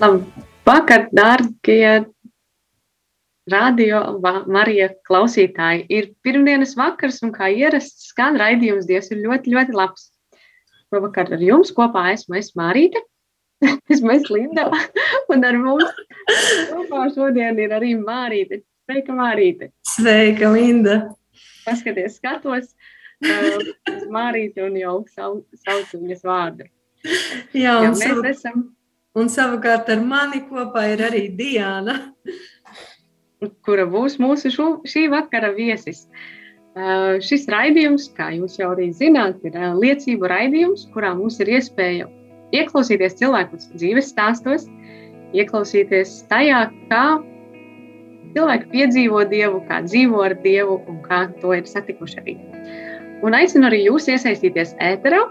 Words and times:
Labvakar, 0.00 1.10
dārgie 1.12 2.06
radio 3.52 3.98
Marija 4.48 4.88
klausītāji. 5.08 5.84
Ir 5.92 6.08
pirmdienas 6.24 6.72
vakars 6.78 7.20
un 7.26 7.34
kā 7.34 7.50
ierasts 7.52 8.08
skan 8.14 8.38
raidījums 8.40 8.88
Dievs 8.88 9.12
ir 9.12 9.20
ļoti, 9.26 9.52
ļoti 9.52 9.76
labs. 9.76 10.08
Šovakar 10.88 11.34
ar 11.36 11.44
jums 11.44 11.74
kopā 11.76 12.06
esmu 12.14 12.38
es 12.40 12.50
Mārīte, 12.58 13.02
esmu 13.92 14.14
es 14.16 14.26
Linda, 14.32 14.70
un 15.32 15.44
ar 15.46 15.60
mums 15.60 15.92
kopā 16.72 17.04
šodien 17.14 17.60
ir 17.60 17.76
arī 17.76 17.92
Mārīte. 18.00 18.62
Sveika, 18.88 19.14
Mārīte! 19.14 19.70
Sveika, 19.86 20.48
Linda! 20.56 20.96
Paskaties, 21.66 22.16
skatos 22.16 22.72
uz 23.20 24.02
Mārīti 24.10 24.64
un 24.64 24.80
jau 24.80 24.96
sau- 25.12 25.44
saucu 25.60 26.00
viņas 26.00 26.24
vārdu. 26.26 26.66
Jā, 27.54 27.76
un, 27.84 27.94
mēs 27.94 28.24
esam 28.34 28.64
un 29.18 29.30
savukārt 29.32 29.90
ar 29.90 30.02
mani 30.04 30.42
kopā 30.46 30.86
ir 30.92 31.04
arī 31.10 31.26
Diana. 31.36 31.98
kura 33.64 33.86
būs 33.88 34.18
mūsu 34.20 34.52
šo, 34.52 34.68
šī 34.84 35.08
vakara 35.12 35.52
viesis. 35.56 36.04
Uh, 36.70 37.18
šis 37.24 37.48
raidījums, 37.50 38.10
kā 38.14 38.28
jūs 38.36 38.58
jau 38.60 38.70
arī 38.74 38.90
zināt, 38.94 39.40
ir 39.48 39.56
uh, 39.58 39.72
liecību 39.74 40.28
raidījums, 40.30 40.86
kurā 40.94 41.10
mums 41.18 41.40
ir 41.42 41.50
iespēja 41.56 42.06
ieklausīties 42.54 43.16
cilvēku 43.18 43.58
dzīves 43.72 44.12
stāstos, 44.12 44.68
ieklausīties 45.34 46.12
tajā, 46.30 46.68
kā 46.92 47.04
cilvēki 48.36 48.70
piedzīvo 48.70 49.24
Dievu, 49.32 49.64
kā 49.66 49.80
dzīvo 49.88 50.22
ar 50.28 50.36
Dievu 50.44 50.78
un 50.86 51.02
kā 51.02 51.24
to 51.42 51.56
ir 51.58 51.66
satikuši 51.66 52.22
arī. 52.22 52.36
Un 53.26 53.34
aicinu 53.36 53.66
arī 53.66 53.82
jūs 53.88 54.06
iesaistīties 54.14 54.76
ēterā, 54.80 55.24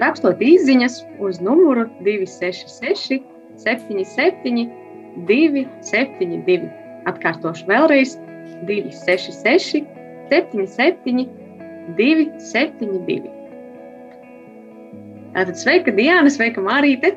rakstot 0.00 0.40
īsiņas 0.42 1.00
uz 1.22 1.40
numuru 1.44 1.86
266, 2.02 3.20
77, 3.62 4.66
272. 5.28 6.70
Atkārtošu 7.10 7.68
vēlreiz 7.68 8.16
266, 8.68 9.84
77, 10.32 11.26
272. 11.98 13.32
Tātad 15.34 15.58
sveika 15.58 15.92
Diana, 15.94 16.30
sveika 16.30 16.62
Mārīte. 16.62 17.12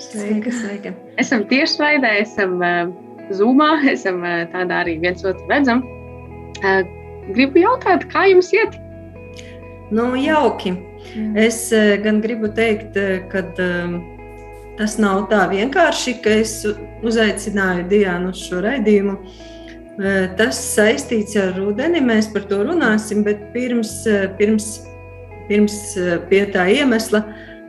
Sveika, 0.00 0.52
sveika. 0.54 0.94
Esam 1.20 1.44
tiešraidē, 1.50 2.12
esam 2.22 2.60
uh, 2.62 2.92
zūmā, 3.34 3.72
esam 3.92 4.22
uh, 4.24 4.44
tādā 4.54 4.84
arī 4.84 4.96
viens 5.02 5.24
otru 5.26 5.50
redzam. 5.50 5.82
Uh, 6.62 6.86
gribu 7.34 7.64
jautāt, 7.64 8.06
kā 8.12 8.28
jums 8.30 8.52
iet? 8.54 8.78
Nu, 9.90 10.12
jauki. 10.18 10.76
Es 11.36 11.72
eh, 11.72 11.96
gan 12.02 12.20
gribu 12.24 12.48
teikt, 12.54 12.98
ka 13.32 13.42
tas 14.76 14.98
nav 15.00 15.26
tā 15.30 15.46
vienkārši, 15.50 16.18
ka 16.22 16.38
es 16.42 16.60
uzaicināju 17.06 17.86
Diānu 17.90 18.32
uz 18.34 18.42
šo 18.48 18.62
raidījumu. 18.64 19.18
Eh, 19.96 20.28
Tas 20.36 20.58
saistīts 20.74 21.38
ar 21.40 21.54
rudeni, 21.56 22.02
mēs 22.04 22.28
par 22.32 22.44
to 22.50 22.60
runāsim, 22.68 23.22
bet 23.24 23.48
pirms, 23.54 24.02
eh, 24.06 24.26
pirms, 24.38 24.84
pirms 25.48 25.76
eh, 25.96 26.18
pie 26.28 26.44
tā 26.52 26.66
iemesla, 26.68 27.22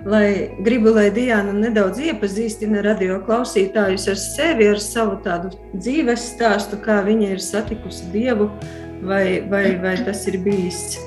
lai 0.04 0.52
gribu, 0.64 0.92
lai 0.92 1.08
Diana 1.10 1.54
nedaudz 1.56 2.02
iepazīstina 2.04 2.84
radio 2.84 3.22
klausītājus 3.24 4.10
ar 4.12 4.20
sevi, 4.20 4.68
ar 4.68 4.84
savu 4.84 5.22
tādu 5.24 5.54
dzīves 5.72 6.34
stāstu, 6.34 6.82
kā 6.84 7.00
viņa 7.08 7.32
ir 7.38 7.40
satikusi 7.40 8.12
Dievu, 8.12 8.52
vai, 9.08 9.40
vai, 9.48 9.78
vai 9.80 9.96
tas 10.04 10.28
ir 10.28 10.42
bijis 10.44 10.98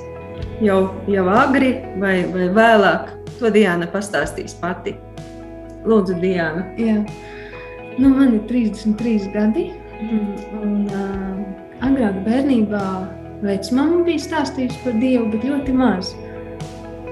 jau, 0.61 0.79
jau 1.11 1.25
agri 1.31 1.73
vai, 2.01 2.21
vai 2.33 2.49
vēlāk. 2.55 3.11
To 3.39 3.49
Diana 3.53 3.87
pastāstīs 3.89 4.53
pati. 4.61 4.93
Lūdzu, 5.87 6.19
Diana. 6.21 6.65
Jā, 6.77 6.99
nu, 7.97 8.11
man 8.13 8.35
ir 8.37 8.43
33 8.49 9.31
gadi. 9.33 9.71
Un, 10.01 10.27
un, 10.61 10.75
uh, 10.89 11.85
agrāk 11.85 12.21
bērnībā 12.25 12.83
vecmāmiņa 13.45 14.05
bija 14.05 14.25
stāstījusi 14.25 14.81
par 14.85 14.99
Dievu, 15.01 15.27
bet 15.33 15.45
ļoti 15.45 15.73
maz. 15.77 16.13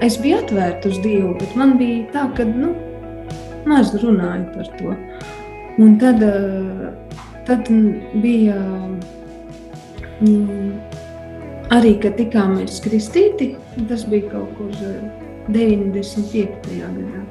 Es 0.04 0.16
biju 0.22 0.38
atvērta 0.40 0.90
uz 0.90 1.00
Dievu, 1.04 1.34
bet 1.40 1.56
man 1.58 1.76
bija 1.80 2.06
tā, 2.14 2.24
ka 2.38 2.46
nu, 2.46 2.72
maz 3.68 3.92
runāju 3.98 4.46
par 4.54 4.70
to. 4.78 4.94
Un 5.82 5.98
tad, 6.02 6.22
uh, 6.22 6.90
tad 7.48 7.70
bija 8.22 8.58
mm, 10.20 10.89
arī, 11.74 11.96
kad 12.02 12.18
tikāmies 12.18 12.82
kristīti, 12.84 13.54
tas 13.88 14.04
bija 14.10 14.30
kaut 14.34 14.50
kur 14.58 14.70
uh, 14.70 15.20
95. 15.48 16.80
gadā. 16.80 17.24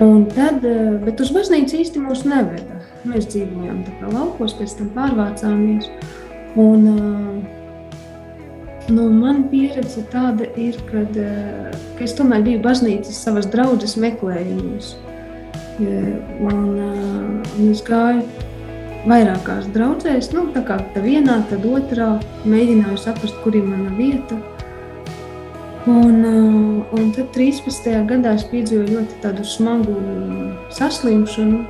Un 0.00 0.26
tad, 0.28 0.64
eh, 0.64 1.04
bet 1.04 1.20
uz 1.20 1.30
baznīcu 1.32 1.76
īsti 1.80 1.98
mūs 2.04 2.24
neveda. 2.28 2.74
Mēs 3.08 3.26
dzīvojām 3.32 3.84
tā 3.86 3.92
kā 4.00 4.06
laukos, 4.12 4.52
pēc 4.58 4.70
tam 4.78 4.88
pārvācāmies. 4.96 5.84
Un, 6.56 6.80
eh, 6.88 6.92
nu, 8.92 9.10
man 9.10 9.48
pieredze 9.48 10.02
tāda 10.12 10.44
ir, 10.56 10.74
kad, 10.90 11.16
eh, 11.16 11.70
ka 11.98 12.04
es 12.04 12.14
tomēr 12.14 12.42
biju 12.44 12.62
baznīcas 12.62 13.22
savas 13.24 13.46
draudzes 13.46 13.96
meklējumos. 13.96 14.94
Un, 15.78 16.78
eh, 16.78 17.58
un 17.58 17.70
es 17.70 17.82
gāju 17.82 18.22
vairākās 19.06 19.68
draudzēs, 19.74 20.32
nu, 20.34 20.48
tā 20.54 20.62
kā 20.66 20.78
tā 20.94 21.02
vienā, 21.04 21.38
tad 21.50 21.64
otrā, 21.68 22.16
mēģināju 22.48 22.98
saprast, 23.00 23.38
kur 23.44 23.56
ir 23.56 23.66
mana 23.66 23.92
vieta. 23.96 24.38
Un, 25.86 26.24
uh, 26.26 26.94
un 26.98 27.12
tad 27.14 27.30
13. 27.34 27.92
gadā 28.10 28.34
es 28.34 28.44
piedzīvoju 28.50 28.96
ļoti 28.96 29.20
tādu 29.22 29.44
smagu 29.46 29.94
saslimšanu. 30.74 31.62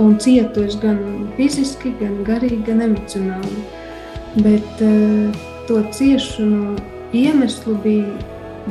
Un 0.00 0.16
cietu 0.18 0.64
es 0.66 0.78
gan 0.80 0.98
fiziski, 1.36 1.92
gan 2.00 2.22
garīgi, 2.26 2.62
gan 2.70 2.80
emocionāli. 2.88 3.60
Bet 4.40 4.80
uh, 4.86 5.42
to 5.68 5.82
ciešanu 5.92 6.78
iemeslu 7.12 7.76
bija 7.84 8.08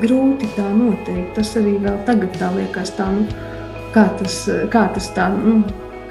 grūti 0.01 0.49
tā 0.57 0.65
noteikt. 0.73 1.35
Tas 1.37 1.53
arī 1.61 1.75
vēl 1.83 2.01
tagad 2.09 2.33
tā 2.41 2.49
liekas, 2.57 2.95
tā, 2.97 3.11
nu, 3.13 3.27
kā, 3.93 4.07
tas, 4.17 4.41
kā 4.73 4.87
tas 4.95 5.11
tā 5.13 5.29
nu, 5.37 5.59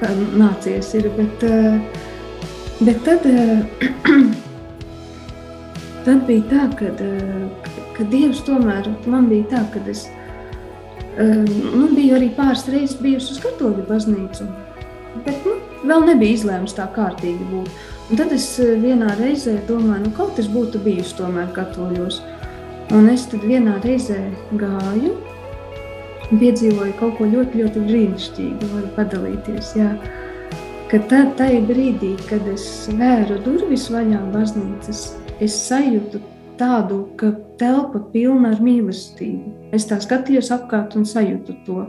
kā 0.00 0.12
nācies 0.38 0.92
ir. 0.98 1.08
Bet, 1.16 1.44
uh, 1.46 1.78
bet 2.80 3.02
tad, 3.06 3.26
uh, 3.28 3.88
tad 6.06 6.24
bija 6.28 6.46
tā, 6.52 6.68
ka, 6.78 6.92
ka 7.96 8.08
Dievs 8.12 8.44
tomēr 8.46 8.90
man 9.06 9.28
bija 9.32 9.56
tā, 9.56 9.66
ka 9.74 9.84
es 9.90 10.06
nu, 11.18 11.88
biju 11.96 12.14
arī 12.14 12.28
pāris 12.36 12.66
reizes 12.70 12.98
bijusi 13.02 13.32
uz 13.34 13.40
katoļu 13.42 13.86
baznīcu. 13.88 14.46
Bet 15.24 15.46
nu, 15.46 15.56
vēl 15.88 16.04
nebija 16.06 16.36
izlēmts 16.36 16.76
tā 16.76 16.86
kārtīgi 16.94 17.48
būt. 17.50 17.70
Un 18.08 18.20
tad 18.20 18.32
es 18.32 18.46
vienā 18.58 19.10
reizē 19.18 19.58
domāju, 19.68 20.06
nu, 20.06 20.12
kaut 20.16 20.36
kas 20.38 20.48
būtu 20.52 20.80
bijusi 20.84 21.16
tomēr 21.18 21.50
katoļos. 21.56 22.22
Un 22.96 23.10
es 23.12 23.26
tad 23.28 23.42
vienā 23.44 23.74
reizē 23.84 24.20
gāju 24.56 25.16
piedzīvoju 26.30 26.94
kaut 26.98 27.16
ko 27.18 27.28
ļoti, 27.28 27.62
ļoti 27.62 27.84
brīnišķīgu, 27.88 28.70
varu 28.74 28.90
padalīties. 28.96 29.74
Jā. 29.78 29.92
Ka 30.88 31.00
tad, 31.10 31.34
tajā 31.40 31.60
brīdī, 31.68 32.14
kad 32.28 32.44
es 32.48 32.64
vēru 32.96 33.38
durvis 33.44 33.88
vaļā 33.92 34.20
baznīcas, 34.32 35.02
es 35.44 35.56
sajūtu 35.68 36.20
tādu, 36.60 37.02
ka 37.20 37.32
telpa 37.60 38.00
pilna 38.12 38.54
ar 38.54 38.62
mīlestību. 38.64 39.72
Es 39.76 39.86
tā 39.88 40.00
skatījos 40.02 40.50
apkārt 40.54 40.96
un 40.98 41.04
sajūtu 41.08 41.58
to. 41.66 41.84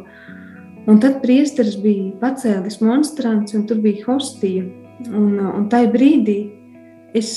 Un 0.89 0.99
tad 1.03 1.19
priesteris 1.23 1.77
bija 1.79 2.11
pacēlis 2.21 2.79
monstrants, 2.83 3.55
un 3.57 3.65
tur 3.69 3.81
bija 3.83 4.05
hostija. 4.07 4.65
Un, 5.07 5.39
un 5.39 5.67
tajā 5.71 5.91
brīdī 5.93 6.39
es 7.15 7.31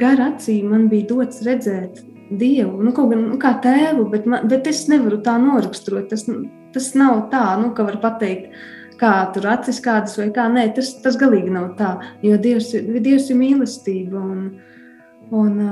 gar 0.00 0.20
acīm 0.20 0.68
man 0.72 0.88
bija 0.92 1.08
dots 1.08 1.40
redzēt 1.46 2.02
Dievu, 2.28 2.82
nu, 2.84 2.92
kaut 2.92 3.12
gan 3.12 3.22
nu, 3.30 3.36
kā 3.40 3.54
tēvu, 3.64 4.08
bet, 4.12 4.26
man, 4.28 4.48
bet 4.50 4.66
es 4.68 4.82
nevaru 4.90 5.22
tā 5.24 5.38
noraksturot. 5.40 6.10
Tas, 6.10 6.26
tas 6.74 6.88
nav 6.98 7.28
tā, 7.32 7.44
nu, 7.60 7.70
ka 7.76 7.86
var 7.86 7.96
pateikt, 8.02 8.52
kā 9.00 9.12
tur 9.32 9.48
acis 9.48 9.80
kādas 9.84 10.18
vai 10.20 10.28
kā. 10.34 10.48
Nē, 10.52 10.66
tas, 10.76 10.92
tas 11.04 11.16
galīgi 11.20 11.54
nav 11.54 11.70
tā, 11.78 11.94
jo 12.24 12.36
Dievs, 12.42 12.74
Dievs 12.76 13.30
ir 13.32 13.40
mīlestība. 13.40 14.20
Un, 14.20 14.42
un, 15.30 15.62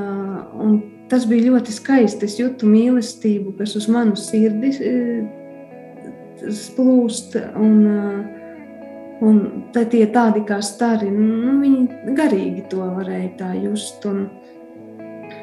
un 0.65 0.79
tas 1.13 1.27
bija 1.29 1.51
ļoti 1.51 1.77
skaisti. 1.77 2.29
Es 2.29 2.39
jūtu 2.41 2.69
mīlestību, 2.71 3.57
kas 3.61 3.77
uz 3.77 3.91
manu 3.93 4.17
sirdi 4.21 4.73
plūst. 6.77 7.37
Un, 7.61 7.77
un 9.27 9.39
tie 9.77 10.07
tādi 10.13 10.45
kā 10.49 10.61
stari, 10.65 11.13
nu, 11.13 11.59
viņi 11.61 12.17
garīgi 12.17 12.67
to 12.73 12.89
varēja 12.97 13.33
tā 13.41 13.53
just. 13.61 14.05
Un, 14.09 14.29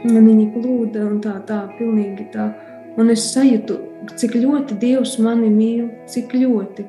un 0.10 0.28
viņi 0.28 0.50
plūda 0.54 1.06
un 1.08 1.20
tā, 1.24 1.38
tā, 1.48 1.64
pilnīgi 1.78 2.28
tā. 2.34 2.50
Un 3.00 3.10
es 3.10 3.26
sajūtu, 3.34 3.80
cik 4.20 4.36
ļoti 4.38 4.78
Dievs 4.82 5.18
mani 5.24 5.50
mīl, 5.50 5.88
cik 6.10 6.36
ļoti. 6.38 6.86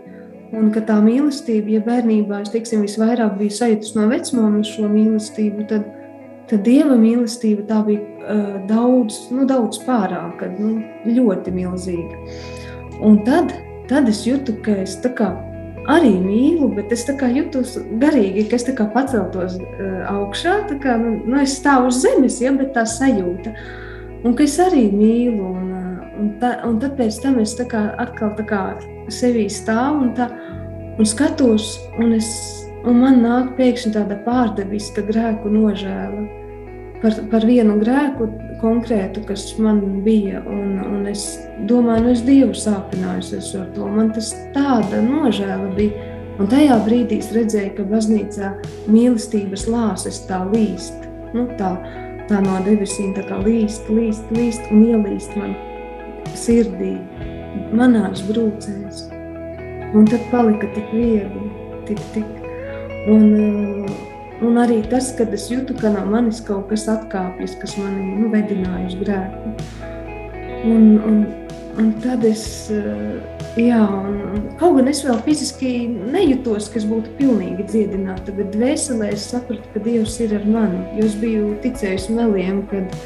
Un 0.54 0.68
ka 0.74 0.82
tā 0.86 1.00
mīlestība, 1.02 1.78
ja 1.78 1.82
bērnībā 1.84 2.42
es 2.44 2.52
teiksim, 2.52 2.84
visvairāk 2.84 3.38
biju 3.40 3.54
sajūta 3.56 3.94
no 3.98 4.08
vecmāmas 4.10 4.70
šo 4.74 4.90
mīlestību, 4.90 5.64
tad, 5.70 5.88
tad 6.50 6.62
Dieva 6.66 6.98
mīlestība 7.00 7.64
tā 7.70 7.80
bija 7.86 8.02
uh, 8.04 8.60
daudz, 8.68 9.24
nu, 9.34 9.48
daudz 9.50 9.80
pārāka, 9.86 10.50
nu, 10.58 10.76
ļoti 11.08 11.54
milzīga. 11.56 12.20
Un 13.02 13.18
tad, 13.26 13.56
tad 13.90 14.10
es 14.12 14.22
jūtu, 14.28 14.60
ka 14.62 14.76
es 14.84 14.98
kā, 15.16 15.32
arī 15.90 16.12
mīlu, 16.20 16.68
bet 16.76 16.92
es 16.94 17.04
jūtos 17.06 17.76
garīgi, 18.00 18.48
ka 18.48 18.56
es 18.56 18.66
paceltos 18.94 19.58
uh, 19.58 20.04
augšā. 20.10 20.56
Kā, 20.82 20.96
nu, 21.00 21.20
nu, 21.26 21.40
es 21.42 21.58
stāvu 21.60 21.88
uz 21.92 22.00
zemes, 22.02 22.40
ja, 22.40 22.52
bet 22.52 22.74
tā 22.74 22.84
sajūta. 22.86 23.54
Un 24.24 24.34
ka 24.34 24.44
es 24.44 24.58
arī 24.58 24.90
mīlu. 24.92 25.52
Un, 25.52 25.72
un, 26.20 26.30
ta, 26.40 26.56
un 26.66 26.78
tad 26.80 26.96
pēc 26.98 27.20
tam 27.22 27.40
es 27.42 27.56
tā 27.58 27.66
kā, 27.68 27.88
atkal 27.98 28.34
tā 28.38 28.46
kā 28.48 28.62
sevī 29.12 29.48
stāvu 29.50 30.06
un, 30.06 30.14
tā, 30.16 30.30
un 30.98 31.08
skatos, 31.08 31.74
un, 31.98 32.14
es, 32.16 32.30
un 32.86 33.02
man 33.02 33.20
nāk 33.24 33.54
pēkšņi 33.58 33.94
tāda 33.98 34.20
pārdeviska 34.24 35.04
grēku 35.10 35.52
nožēla 35.52 36.43
par, 37.04 37.16
par 37.32 37.44
vienu 37.44 37.76
grēku 37.82 38.28
konkrētu, 38.62 39.24
kas 39.28 39.46
man 39.60 39.82
bija. 40.06 40.40
Un, 40.48 40.78
un 40.80 41.04
es 41.10 41.26
domāju, 41.68 42.06
nu 42.06 42.12
es 42.14 42.24
Dievu 42.24 42.56
sāpinājusies 42.56 43.52
ar 43.60 43.68
to. 43.76 43.88
Man 43.90 44.12
tas 44.16 44.32
tāda 44.56 45.02
nožēla 45.04 45.72
bija. 45.76 46.10
Un 46.40 46.48
tajā 46.50 46.80
brīdī 46.82 47.20
es 47.22 47.30
redzēju, 47.34 47.74
ka 47.76 47.84
baznīcā 47.92 48.54
mīlestības 48.90 49.68
lāses 49.70 50.24
tā 50.26 50.40
līst. 50.50 51.04
Nu, 51.34 51.46
tā, 51.60 51.74
tā 52.30 52.40
no 52.42 52.56
debesīm 52.66 53.12
tā 53.14 53.22
kā 53.28 53.38
līst, 53.44 53.86
līst, 53.92 54.32
līst 54.34 54.72
un 54.74 54.82
ielīst 54.88 55.36
man 55.38 55.54
sirdī 56.34 56.96
manās 57.74 58.24
brūcēs. 58.26 59.04
Un 59.94 60.08
tad 60.10 60.24
palika 60.32 60.72
tik 60.74 60.90
viegli, 60.90 61.52
tik, 61.86 62.02
tik. 62.16 62.26
Un, 63.12 63.30
uh, 63.36 64.13
un 64.44 64.58
arī 64.60 64.80
tas, 64.90 65.10
kad 65.18 65.32
es 65.34 65.46
jūtu, 65.50 65.76
ka 65.78 65.92
no 65.94 66.04
manis 66.10 66.40
kaut 66.44 66.68
kas 66.70 66.86
atkāpjas, 66.90 67.56
kas 67.60 67.76
mani 67.80 68.18
nu, 68.20 68.30
vedināja 68.32 68.90
uz 68.90 68.96
grēku. 69.00 69.54
Un, 70.64 70.84
un, 71.04 71.18
un 71.80 71.90
tad 72.04 72.24
es, 72.24 72.44
uh, 72.72 73.18
jā, 73.60 73.80
un, 73.84 74.20
un, 74.32 74.46
kaut 74.60 74.78
gan 74.78 74.88
es 74.90 75.02
vēl 75.04 75.18
fiziski 75.26 75.72
nejūtos, 76.14 76.70
ka 76.72 76.80
es 76.80 76.86
būtu 76.88 77.12
pilnīgi 77.18 77.66
dziedināta, 77.68 78.32
bet 78.36 78.54
dvēselē 78.54 79.10
es 79.12 79.26
sapratu, 79.32 79.68
ka 79.74 79.82
Dievs 79.84 80.16
ir 80.24 80.36
ar 80.38 80.46
mani. 80.48 80.80
Jo 80.98 81.08
es 81.10 81.18
biju 81.20 81.52
ticējusi 81.64 82.16
meliem, 82.16 82.62
kad, 82.72 82.96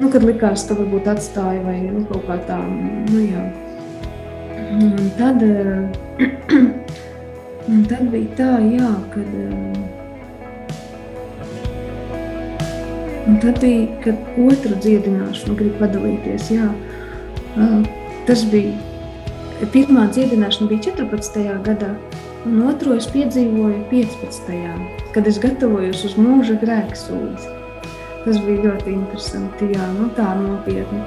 nu, 0.00 0.10
kad 0.10 0.26
likās, 0.26 0.66
ka 0.68 0.78
varbūt 0.78 1.10
atstāja 1.14 1.62
vai 1.66 1.78
nu, 1.86 2.02
kaut 2.10 2.26
kā 2.26 2.40
tā, 2.50 2.58
nu 3.12 3.22
jā. 3.28 3.44
Un 4.78 5.12
tad, 5.16 5.44
un 7.72 7.86
tad 7.88 8.10
bija 8.12 8.34
tā, 8.42 8.56
jā, 8.74 8.96
kad. 9.14 9.87
Un 13.28 13.36
tad 13.42 13.60
bija, 13.60 13.86
kad 14.04 14.20
otru 14.40 14.76
dziedināšanu 14.80 15.56
grib 15.58 15.74
padalīties. 15.82 16.48
Jā, 16.54 16.68
tas 18.28 18.44
bija. 18.48 18.72
Pirmā 19.74 20.06
dziedināšana 20.14 20.70
bija 20.70 20.86
14. 20.94 21.42
gadā, 21.66 21.90
un 22.48 22.62
otru 22.70 22.94
es 22.96 23.08
piedzīvoju 23.12 23.82
15. 23.90 24.60
kad 25.12 25.26
es 25.28 25.40
gatavojos 25.42 26.04
uz 26.08 26.14
mūža 26.16 26.56
grēksūdzi. 26.62 27.56
Tas 28.24 28.38
bija 28.46 28.64
ļoti 28.64 28.94
interesanti, 28.94 29.72
jā, 29.74 29.90
nu 29.98 30.08
tā 30.16 30.30
nopietni. 30.38 31.02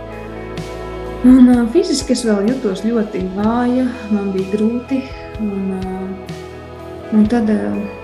Un, 1.22 1.50
uh, 1.54 1.66
fiziski 1.74 2.16
es 2.16 2.24
vēl 2.26 2.48
jutos 2.50 2.82
ļoti 2.86 3.24
vāja, 3.36 3.88
man 4.10 4.32
bija 4.34 4.56
grūti. 4.56 5.02
Un, 5.42 5.74
uh, 5.78 6.38
un 7.18 7.28
tad, 7.30 7.50
uh, 7.54 8.01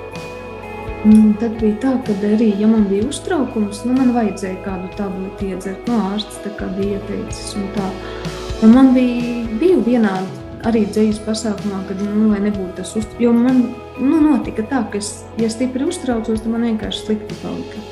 un 1.07 1.33
tad 1.39 1.55
bija 1.61 1.77
tā, 1.83 1.93
ka 2.05 2.15
arī, 2.27 2.49
ja 2.59 2.67
man 2.69 2.87
bija 2.91 3.07
uztraukums, 3.07 3.83
nu, 3.87 3.95
man 3.97 4.13
vajadzēja 4.15 4.59
kādu 4.65 4.89
tableti 4.97 5.51
iedzert 5.53 5.87
no 5.89 5.99
ārsta, 6.11 6.41
tā 6.43 6.53
kā 6.59 6.67
bija 6.77 6.99
ieteicis. 6.99 7.53
Un 7.59 7.69
tā. 7.77 7.91
un 8.65 8.75
man 8.75 8.91
bija, 8.95 9.45
bija 9.61 9.77
vienādi 9.85 10.43
arī 10.67 10.83
dzīves 10.89 11.21
pasākumā, 11.25 11.83
kad 11.87 12.01
nu, 12.03 12.31
nebūtu 12.33 12.73
tas 12.79 12.95
uztraukums. 12.95 13.23
Jo 13.23 13.33
man 13.35 13.63
nu, 14.01 14.19
notika 14.23 14.65
tā, 14.67 14.83
ka, 14.91 14.99
es, 14.99 15.23
ja 15.39 15.49
stipri 15.53 15.87
uztraucos, 15.87 16.43
tad 16.43 16.51
man 16.51 16.67
vienkārši 16.67 17.05
slikti 17.05 17.39
palika. 17.43 17.85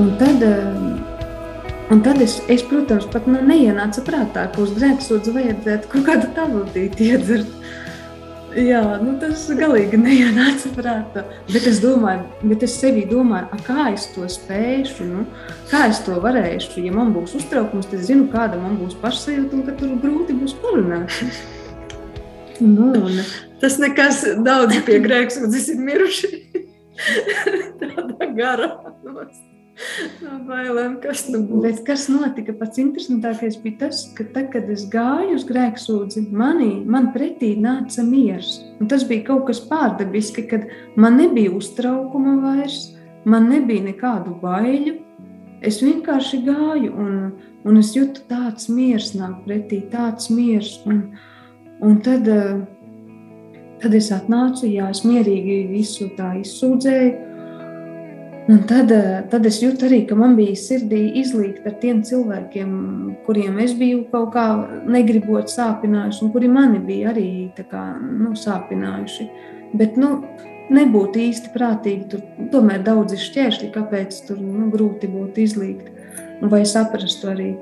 Un 0.00 0.14
tad, 0.20 0.44
uh, 0.46 1.10
Un 1.92 2.00
tad 2.00 2.22
es, 2.24 2.38
es 2.48 2.62
protams, 2.64 3.04
pat 3.12 3.26
nu, 3.28 3.42
neienāca 3.44 4.00
prātā, 4.06 4.46
ka 4.54 4.62
uz 4.62 4.70
grēksūdzu 4.78 5.34
vajadzētu 5.34 5.90
kaut 5.92 6.06
kādu 6.06 6.30
tabletīti 6.32 7.10
iedzert. 7.10 7.50
Jā, 8.52 8.80
nu, 9.00 9.14
tas 9.20 9.46
galīgi 9.56 9.96
neienāca 9.96 10.70
prātā. 10.76 11.22
Bet 11.48 11.66
es 11.68 11.78
domāju, 11.80 12.26
bet 12.50 12.64
es 12.66 12.74
sevī 12.80 13.06
domāju, 13.08 13.60
kā 13.64 13.86
es 13.94 14.04
to 14.12 14.26
spēšu, 14.28 15.06
nu, 15.08 15.24
kā 15.70 15.86
es 15.88 16.02
to 16.04 16.18
varēšu. 16.20 16.82
Ja 16.84 16.92
man 16.96 17.14
būs 17.16 17.36
uztraukums, 17.38 17.88
tad 17.88 18.02
es 18.02 18.10
zinu, 18.10 18.26
kāda 18.32 18.60
man 18.60 18.76
būs 18.80 18.98
pašsajūta 19.00 19.56
un 19.56 19.64
ka 19.68 19.76
tur 19.78 19.94
grūti 20.02 20.36
būs 20.36 20.56
parunāt. 20.60 21.16
Nu, 22.60 22.90
un, 23.00 23.22
tas 23.62 23.78
nekas 23.80 24.20
daudz 24.44 24.82
pie 24.86 25.00
grēksūdzes 25.06 25.72
ir 25.72 25.80
miruši. 25.88 26.34
Tāda 27.80 28.28
gara. 28.36 28.68
No 30.22 30.36
bailēm, 30.46 30.98
kas 31.02 31.24
nu 31.32 31.40
būs. 31.48 31.62
Bet 31.64 31.78
kas 31.86 32.04
notika? 32.12 32.52
Pats 32.56 32.80
interesantākais 32.82 33.56
bija 33.62 33.86
tas, 33.86 34.02
ka 34.16 34.26
tad, 34.34 34.50
kad 34.52 34.68
es 34.72 34.84
gāju 34.92 35.38
uz 35.38 35.46
grēksūdzi, 35.48 36.26
manī, 36.36 36.72
man 36.84 37.10
pretī 37.14 37.54
nāca 37.60 38.04
miers. 38.06 38.58
Un 38.80 38.90
tas 38.92 39.06
bija 39.08 39.24
kaut 39.30 39.46
kas 39.48 39.62
pārdabiski, 39.70 40.44
kad 40.50 40.68
man 41.00 41.16
nebija 41.20 41.54
uztraukuma 41.56 42.36
vairs, 42.44 42.92
man 43.24 43.48
nebija 43.52 43.86
nekādu 43.88 44.36
baiļu. 44.44 44.98
Es 45.64 45.80
vienkārši 45.82 46.42
gāju 46.44 46.92
un, 46.98 47.18
un 47.64 47.80
es 47.80 47.94
jūtu 47.96 48.26
tāds 48.28 48.68
miers 48.68 49.12
nāk 49.16 49.42
pretī, 49.46 49.80
tāds 49.90 50.28
miers. 50.34 50.76
Un, 50.84 51.04
un 51.80 52.00
tad, 52.04 52.28
tad 53.82 53.98
es 53.98 54.12
atnācu, 54.14 54.68
jā, 54.68 54.92
es 54.92 55.04
mierīgi 55.08 55.60
visu 55.72 56.12
tā 56.18 56.34
izsūdzēju 56.42 57.31
Un 58.48 58.64
tad, 58.66 58.90
eh, 58.90 59.22
tad 59.30 59.46
es 59.46 59.60
jūtu 59.62 59.86
arī, 59.86 60.00
ka 60.08 60.16
man 60.18 60.32
bija 60.34 60.56
sirdī 60.58 61.02
izlīgt 61.20 61.66
ar 61.66 61.76
tiem 61.78 62.00
cilvēkiem, 62.02 62.72
kuriem 63.26 63.60
es 63.62 63.74
biju 63.78 64.00
kaut 64.10 64.32
kā 64.34 64.46
negribot 64.90 65.46
sāpinājuši, 65.46 66.24
un 66.26 66.32
kuri 66.34 66.48
mani 66.50 66.80
bija 66.82 67.12
arī 67.12 67.52
kā, 67.54 67.84
nu, 68.02 68.32
sāpinājuši. 68.34 69.28
Bet 69.78 69.96
nu, 69.96 70.24
nebūtu 70.74 71.22
īsti 71.22 71.52
prātīgi, 71.54 72.08
tur 72.10 72.48
tomēr 72.50 72.82
daudz 72.82 73.14
ir 73.14 73.22
šķēršļi, 73.22 73.70
kāpēc 73.76 74.20
tur 74.26 74.42
nu, 74.42 74.70
grūti 74.74 75.06
būtu 75.12 75.46
izlīgt 75.46 75.92
vai 76.42 76.64
saprast 76.66 77.22
to 77.22 77.30
arī. 77.30 77.52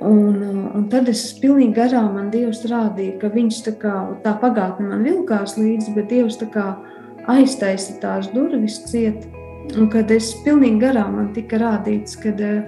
Un, 0.00 0.40
un 0.76 0.88
tad 0.92 1.08
es 1.08 1.28
pilnīgi 1.40 1.76
garām 1.76 2.14
man 2.16 2.32
Dievs 2.32 2.64
rādīja, 2.68 3.18
ka 3.20 3.28
viņš 3.32 3.62
tā, 3.68 3.76
kā, 3.80 3.94
tā 4.24 4.32
pagātne 4.40 4.88
man 4.88 5.04
vilkās 5.04 5.58
līdzi, 5.60 5.92
bet 5.96 6.08
Dievs 6.08 6.40
tā 6.40 6.48
kā 6.52 6.70
aiztaisa 7.32 7.96
tās 8.00 8.28
durvis 8.32 8.80
ciet 8.88 9.24
Un 9.74 9.88
kad 9.90 10.10
es 10.14 10.30
pilnīgi 10.44 10.78
garām 10.84 11.16
man 11.18 11.32
tika 11.34 11.58
rādīts, 11.60 12.14
kad, 12.22 12.40
eh, 12.40 12.62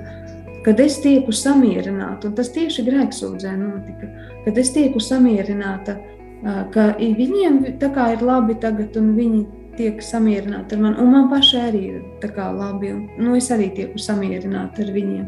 kad 0.64 0.80
es 0.80 0.98
tieku 1.04 1.32
samierināta, 1.32 2.28
un 2.28 2.34
tas 2.34 2.50
tieši 2.50 2.84
grēksūdzē 2.88 3.54
notika, 3.56 4.10
kad 4.44 4.58
es 4.58 4.72
tieku 4.74 5.00
samierināta, 5.00 5.96
eh, 5.96 6.64
ka 6.74 6.92
viņiem 6.98 7.78
tā 7.78 7.94
kā 7.94 8.12
ir 8.12 8.24
labi 8.26 8.58
tagad, 8.60 8.96
un 8.96 9.14
viņi 9.16 9.46
tiek 9.76 10.02
samierināti 10.02 10.72
ar 10.74 10.78
mani, 10.78 10.96
un 10.98 11.12
man 11.12 11.30
pašai 11.30 11.70
arī 11.70 11.82
ir 11.94 12.02
tā 12.20 12.32
kā 12.34 12.50
labi, 12.50 12.90
un 12.92 13.08
nu, 13.18 13.36
es 13.36 13.48
arī 13.54 13.70
tieku 13.74 13.98
samierināta 14.02 14.82
ar 14.82 14.92
viņiem. 14.92 15.26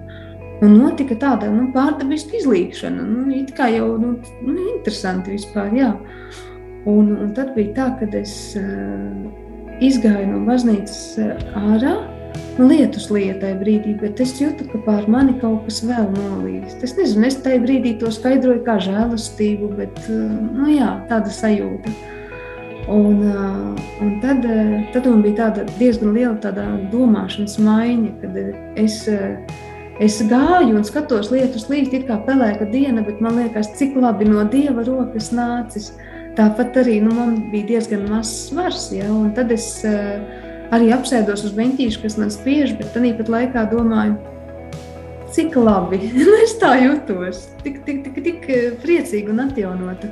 Un 0.60 0.74
notika 0.76 1.14
tāda 1.14 1.48
nu, 1.48 1.70
pārdabiska 1.72 2.36
izlīkšana, 2.36 3.04
nu, 3.08 3.30
it 3.34 3.54
kā 3.56 3.70
jau 3.72 3.96
nu, 3.96 4.18
nu, 4.44 4.56
interesanti 4.76 5.30
vispār, 5.30 5.70
jā. 5.72 5.94
Un, 6.90 7.16
un 7.16 7.32
tad 7.36 7.54
bija 7.54 7.72
tā, 7.76 7.86
ka 8.00 8.08
es 8.18 8.56
uh, 8.58 9.30
izgāju 9.84 10.28
no 10.30 10.44
baznīcas 10.48 11.02
eh, 11.20 11.44
ārā. 11.58 11.96
Nu, 12.58 12.66
lietus 12.68 13.08
lietai 13.10 13.54
brīdī, 13.58 13.94
bet 13.98 14.20
es 14.20 14.34
jūtu, 14.38 14.66
ka 14.68 14.80
pār 14.84 15.06
mani 15.10 15.32
kaut 15.40 15.64
kas 15.66 15.80
vēl 15.86 16.10
nolīst. 16.12 16.82
Es 16.84 16.92
nezinu, 16.98 17.24
es 17.26 17.38
tajā 17.40 17.62
brīdī 17.62 17.94
to 17.98 18.10
skaidroju 18.12 18.62
kā 18.66 18.76
žēlastību, 18.84 19.70
bet 19.78 20.00
eh, 20.06 20.24
nu, 20.52 20.68
jā, 20.74 20.94
tāda 21.10 21.32
sajūta. 21.34 21.94
Un, 22.90 23.20
un 24.02 24.14
tad, 24.22 24.46
tad 24.90 25.04
man 25.06 25.20
bija 25.22 25.44
tāda 25.44 25.66
diezgan 25.76 26.14
liela 26.16 26.34
tāda 26.42 26.64
domāšanas 26.90 27.54
maiņa, 27.62 28.08
kad 28.22 28.38
es, 28.80 28.96
es 30.02 30.16
gāju 30.26 30.74
un 30.80 30.86
skatos 30.88 31.30
lietus 31.30 31.68
līdzi, 31.70 32.00
kā 32.08 32.16
pelēka 32.26 32.66
diena, 32.72 33.04
bet 33.06 33.20
man 33.22 33.36
liekas, 33.38 33.70
cik 33.78 33.94
labi 34.00 34.26
no 34.26 34.42
dieva 34.50 34.82
rokas 34.88 35.30
nācis. 35.36 35.92
Tāpat 36.38 36.76
arī 36.84 37.00
nu, 37.02 37.12
man 37.16 37.36
bija 37.52 37.74
diezgan 37.74 38.06
mazs 38.10 38.48
svars, 38.48 38.88
ja, 38.94 39.08
un 39.12 39.32
tad 39.34 39.50
es 39.52 39.66
arī 40.70 40.92
apsēdos 40.94 41.42
uz 41.48 41.54
beņķīša, 41.56 42.02
kas 42.04 42.18
man 42.20 42.30
spiež, 42.30 42.76
bet 42.78 42.94
tāpat 42.94 43.32
laikā 43.32 43.64
domāju, 43.72 44.14
cik 45.34 45.56
labi 45.58 45.98
es 46.44 46.56
tā 46.62 46.72
jutos. 46.84 47.44
Tik, 47.64 47.82
tik, 47.86 48.02
tik, 48.06 48.22
tik 48.24 48.48
priecīga 48.82 49.34
un 49.34 49.44
atjaunota. 49.46 50.10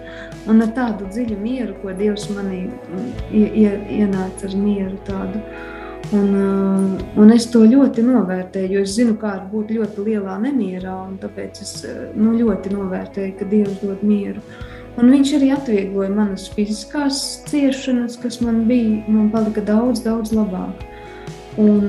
Un 0.50 0.62
ar 0.64 0.70
tādu 0.76 1.08
dziļu 1.10 1.38
mieru, 1.40 1.74
ko 1.82 1.94
Dievs 1.96 2.28
manī 2.34 2.66
ienāca 3.32 4.48
ar 4.48 4.56
mieru 4.58 4.98
tādu. 5.08 5.42
Un, 6.08 6.28
uh, 6.32 7.20
un 7.20 7.32
es 7.34 7.44
to 7.52 7.66
ļoti 7.68 8.00
novērtēju, 8.06 8.78
jo 8.78 8.82
es 8.86 8.94
zinu, 8.96 9.18
kā 9.20 9.34
būt 9.50 9.74
ļoti 9.76 10.06
lielā 10.06 10.38
nemierā. 10.40 10.94
Tāpēc 11.20 11.60
es 11.60 11.72
uh, 11.84 12.06
nu, 12.16 12.32
ļoti 12.38 12.72
novērtēju, 12.72 13.34
ka 13.36 13.48
Dievs 13.50 13.82
dod 13.82 14.04
mieru. 14.06 14.40
Un 14.98 15.12
viņš 15.14 15.32
arī 15.38 15.52
atviegloja 15.54 16.10
manas 16.10 16.48
fiziskās 16.50 17.20
ciešanas, 17.46 18.18
kas 18.18 18.40
man 18.42 18.64
bija. 18.66 19.04
Man 19.06 19.30
palika 19.30 19.62
daudz, 19.62 20.02
daudz 20.02 20.34
labāk. 20.34 20.84
Un, 21.58 21.86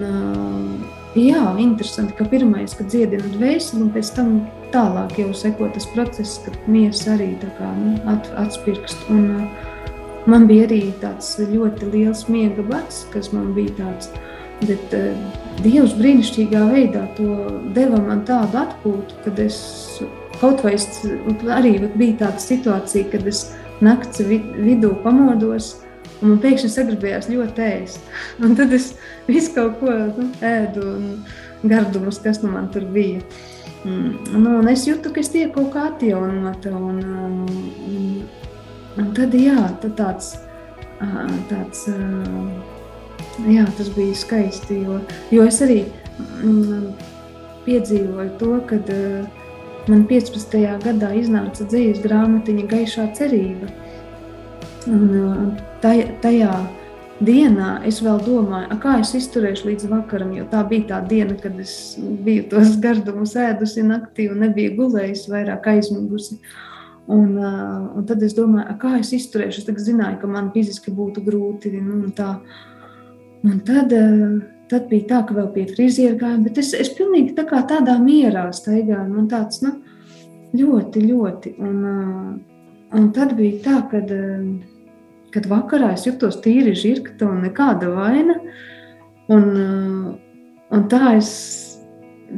Jā, 1.18 1.56
interesanti, 1.58 2.14
ka 2.14 2.28
pirmais, 2.30 2.76
kad 2.78 2.92
dziedina 2.94 3.32
dvēseli, 3.34 3.82
un 3.82 3.88
pēc 3.90 4.12
tam 4.14 4.28
tālāk 4.70 5.16
jau 5.18 5.32
seko 5.34 5.72
tas 5.74 5.88
process, 5.96 6.36
kad 6.46 6.54
miesa 6.70 7.16
arī 7.16 7.32
kā, 7.42 7.70
nu, 7.80 7.96
at, 8.12 8.30
atspirkst. 8.38 9.08
Un, 9.10 9.48
man 10.30 10.46
bija 10.46 10.68
arī 10.68 10.94
tāds 11.02 11.34
ļoti 11.42 11.90
liels 11.96 12.28
miega 12.30 12.62
bats, 12.62 13.08
kas 13.10 13.32
man 13.34 13.56
bija 13.58 13.74
tāds, 13.80 14.12
bet 14.62 14.94
Dievs 15.64 15.98
brīnišķīgā 15.98 16.62
veidā 16.70 17.08
to 17.18 17.34
deva 17.74 17.98
man 18.06 18.22
tādu 18.30 18.62
atpūtu, 18.62 19.18
kad 19.26 19.42
es 19.42 19.58
kaut 20.40 20.64
vai 20.66 20.76
es, 20.78 20.88
arī 21.56 21.76
bija 21.96 22.26
tāda 22.26 22.44
situācija, 22.44 23.12
kad 23.14 23.28
es 23.30 23.46
nakts 23.84 24.24
vidū 24.24 24.96
pamodos, 25.04 25.76
Un 26.20 26.34
man 26.34 26.40
pēkšņi 26.44 26.70
sagribējās 26.74 27.30
ļoti 27.32 27.64
ēst. 27.64 28.10
Un 28.44 28.58
tad 28.60 28.74
es 28.76 28.92
visu 29.28 29.54
kaut 29.56 29.80
ko 29.80 29.94
nu, 30.18 30.28
ēdu, 30.44 30.84
un 30.98 31.70
gardumus, 31.70 32.20
kas 32.24 32.42
nu 32.44 32.52
man 32.52 32.68
tur 32.74 32.88
bija. 32.92 33.24
Mm, 33.88 34.36
nu, 34.36 34.58
un 34.60 34.68
es 34.68 34.84
jūtu, 34.88 35.14
ka 35.16 35.22
es 35.24 35.32
tiek 35.32 35.54
kaut 35.56 35.72
kā 35.72 35.86
atjaunota. 35.94 36.74
Un, 36.76 37.00
un, 37.24 38.18
un 39.00 39.14
tad, 39.16 39.36
jā, 39.40 39.56
tad 39.80 39.96
tāds, 39.96 40.34
tāds, 41.48 41.86
jā, 43.48 43.64
tas 43.80 43.94
bija 43.96 44.20
skaisti. 44.20 44.82
Jo, 44.84 45.00
jo 45.32 45.48
es 45.48 45.62
arī 45.64 45.86
mm, 46.44 46.90
piedzīvoju 47.64 48.36
to, 48.42 48.58
kad 48.68 48.92
man 49.90 50.06
15. 50.10 50.58
gadā 50.84 51.14
iznāca 51.18 51.66
dzīves 51.68 52.02
grāmatiņa 52.04 52.66
Gaišā 52.70 53.08
cerība. 53.18 53.70
Un, 54.90 55.58
tajā 55.84 56.54
dienā 57.20 57.70
es 57.88 58.00
vēl 58.04 58.22
domāju, 58.24 58.78
kā 58.84 58.96
es 59.02 59.12
izturēšu 59.18 59.70
līdz 59.70 59.90
vakaram, 59.92 60.32
jo 60.38 60.46
tā 60.52 60.64
bija 60.70 60.88
tā 60.94 61.00
diena, 61.10 61.36
kad 61.40 61.58
es 61.60 61.74
biju 61.98 62.48
tos 62.54 62.78
gardumus 62.82 63.36
ēdusi 63.40 63.84
naktī 63.86 64.30
un 64.32 64.46
nebiju 64.46 64.78
gulējusi, 64.80 65.32
vairāk 65.34 65.68
aizmigusi. 65.74 66.40
Un, 67.10 67.34
uh, 67.42 67.90
un 67.98 68.06
tad 68.06 68.22
es 68.22 68.36
domāju, 68.38 68.76
kā 68.82 69.00
es 69.00 69.10
izturēšu. 69.18 69.64
Es 69.66 69.86
zināju, 69.88 70.20
ka 70.22 70.30
man 70.30 70.52
fiziski 70.54 70.94
būtu 70.94 71.24
grūti. 71.26 71.72
Nu, 71.82 72.04
un 72.06 72.14
tā. 72.14 72.36
un 73.44 73.62
tad, 73.66 73.96
uh, 73.98 74.59
tad 74.70 74.90
bija 74.90 75.08
tā, 75.12 75.22
ka 75.28 75.38
vēl 75.38 75.52
pie 75.54 75.68
friziera 75.70 76.18
gājām, 76.20 76.44
bet 76.48 76.60
es, 76.62 76.74
es 76.78 76.92
pilnīgi 76.98 77.36
tā 77.38 77.46
kā 77.50 77.62
tādā 77.70 77.98
mierā 78.02 78.48
staigāju. 78.56 79.08
Man 79.12 79.30
tāds 79.32 79.64
nu, 79.66 79.76
ļoti, 80.58 81.06
ļoti. 81.06 81.56
Un, 81.60 81.80
uh, 81.94 82.68
un 82.98 83.08
tad 83.16 83.38
bija 83.40 83.64
tā, 83.70 83.80
ka. 83.92 84.04
Uh, 84.06 84.76
kad 85.34 85.48
vakarā 85.50 85.94
es 85.96 86.06
jutos 86.08 86.40
tīri 86.44 86.76
žirgta 86.78 87.28
un 87.30 87.44
nekāda 87.46 87.92
vaina. 87.94 88.38
Un, 89.30 89.50
uh, 89.54 90.14
un 90.74 90.86
tā 90.90 91.16
es 91.18 91.32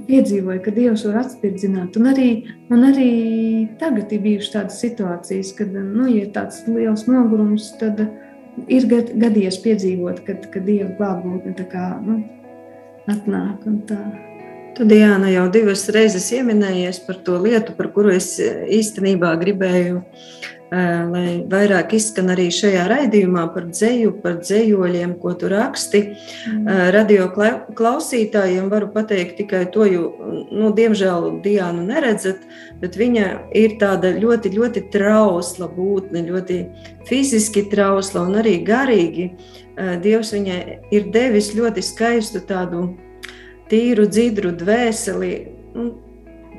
piedzīvoju, 0.07 0.61
ka 0.63 0.73
Dievs 0.75 1.05
var 1.07 1.21
atspirdzināt. 1.23 1.97
Un 2.00 2.09
arī, 2.11 2.29
un 2.71 2.83
arī 2.88 3.11
tagad 3.79 4.11
ir 4.11 4.23
bijušas 4.25 4.53
tādas 4.55 4.81
situācijas, 4.83 5.53
kad 5.57 5.73
nu, 5.75 6.07
ja 6.09 6.25
ir 6.25 6.33
tāds 6.35 6.61
liels 6.67 7.07
nogurums, 7.09 7.71
tad 7.79 8.03
ir 8.72 8.88
gadījies 8.89 9.60
piedzīvot, 9.63 10.24
kad, 10.27 10.48
kad 10.53 10.65
Dieva 10.67 10.91
klātbūtne 10.98 11.55
nu, 12.05 12.17
atnāk. 13.12 13.65
Tu, 14.75 14.88
Diana, 14.88 15.27
jau 15.31 15.48
divas 15.51 15.84
reizes 15.91 16.29
pieminējies 16.31 17.01
par 17.05 17.20
to 17.25 17.38
lietu, 17.43 17.75
par 17.75 17.91
kuru 17.96 18.13
es 18.15 18.34
īstenībā 18.39 19.34
gribēju 19.41 20.01
lai 20.71 21.43
vairāk 21.51 21.91
izskan 21.97 22.31
arī 22.31 22.45
šajā 22.53 22.85
raidījumā 22.87 23.43
par 23.51 23.65
dzēju, 23.73 24.13
par 24.23 24.37
dzējoļiem, 24.39 25.17
ko 25.19 25.33
tu 25.35 25.49
raksti. 25.51 26.01
Mm. 26.47 26.69
Radio 26.95 27.25
klausītājiem 27.75 28.69
varu 28.71 28.87
pateikt 28.93 29.35
tikai 29.41 29.65
to, 29.73 29.83
jo, 29.91 30.05
nu, 30.47 30.71
diemžēl, 30.77 31.27
Diānu 31.43 31.83
neredzat, 31.89 32.45
bet 32.79 32.95
viņa 32.95 33.25
ir 33.57 33.75
tāda 33.81 34.13
ļoti, 34.15 34.53
ļoti 34.55 34.85
trausla 34.93 35.67
būtne, 35.75 36.23
ļoti 36.29 36.61
fiziski 37.09 37.65
trausla 37.71 38.23
un 38.29 38.39
arī 38.39 38.61
garīgi. 38.63 39.27
Dievs 39.75 40.31
viņai 40.35 40.61
ir 40.95 41.11
devis 41.11 41.51
ļoti 41.57 41.83
skaistu 41.83 42.43
tādu 42.47 42.93
tīru, 43.71 44.07
dzidru 44.07 44.53
dvēseli, 44.55 45.33
nu, 45.75 45.89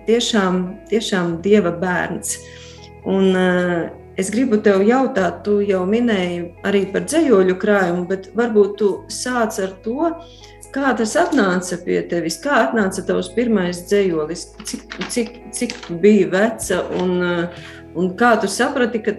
tiešām, 0.04 0.62
tiešām 0.92 1.38
Dieva 1.44 1.72
bērns. 1.80 2.36
Un, 3.08 3.32
Es 4.22 4.28
gribu 4.30 4.60
tev 4.62 4.84
jautāt, 4.86 5.40
tu 5.42 5.56
jau 5.66 5.80
minēji 5.88 6.42
arī 6.68 6.84
par 6.94 7.02
dzējoļu 7.08 7.56
krājumu, 7.58 8.04
bet 8.06 8.28
varbūt 8.38 8.76
tu 8.78 8.90
sāc 9.10 9.56
ar 9.64 9.72
to, 9.82 10.12
kā 10.70 10.92
tas 11.00 11.16
atnāca 11.18 11.80
pie 11.82 11.96
tevis, 12.06 12.36
kā 12.44 12.60
atnāca 12.68 13.02
tavs 13.08 13.32
pirmais 13.34 13.80
dzējolis, 13.88 14.44
cik, 14.68 14.94
cik, 15.10 15.34
cik 15.58 15.74
tu 15.88 15.98
biji 16.04 16.28
veca 16.30 16.84
un, 17.00 17.16
un 17.98 18.12
kā 18.20 18.36
tu 18.38 18.52
saprati, 18.52 19.02
ka, 19.02 19.16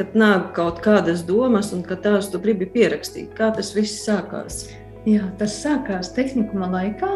kad 0.00 0.16
nāk 0.16 0.54
kaut 0.56 0.80
kādas 0.86 1.26
domas 1.28 1.74
un 1.76 1.84
ka 1.84 2.00
tās 2.08 2.32
tu 2.32 2.40
gribi 2.40 2.70
pierakstīt. 2.72 3.34
Kā 3.36 3.52
tas 3.52 3.74
viss 3.76 4.00
sākās? 4.08 4.64
Jā, 5.04 5.28
tas 5.36 5.60
sākās 5.60 6.14
tehnikuma 6.16 6.72
laikā. 6.72 7.12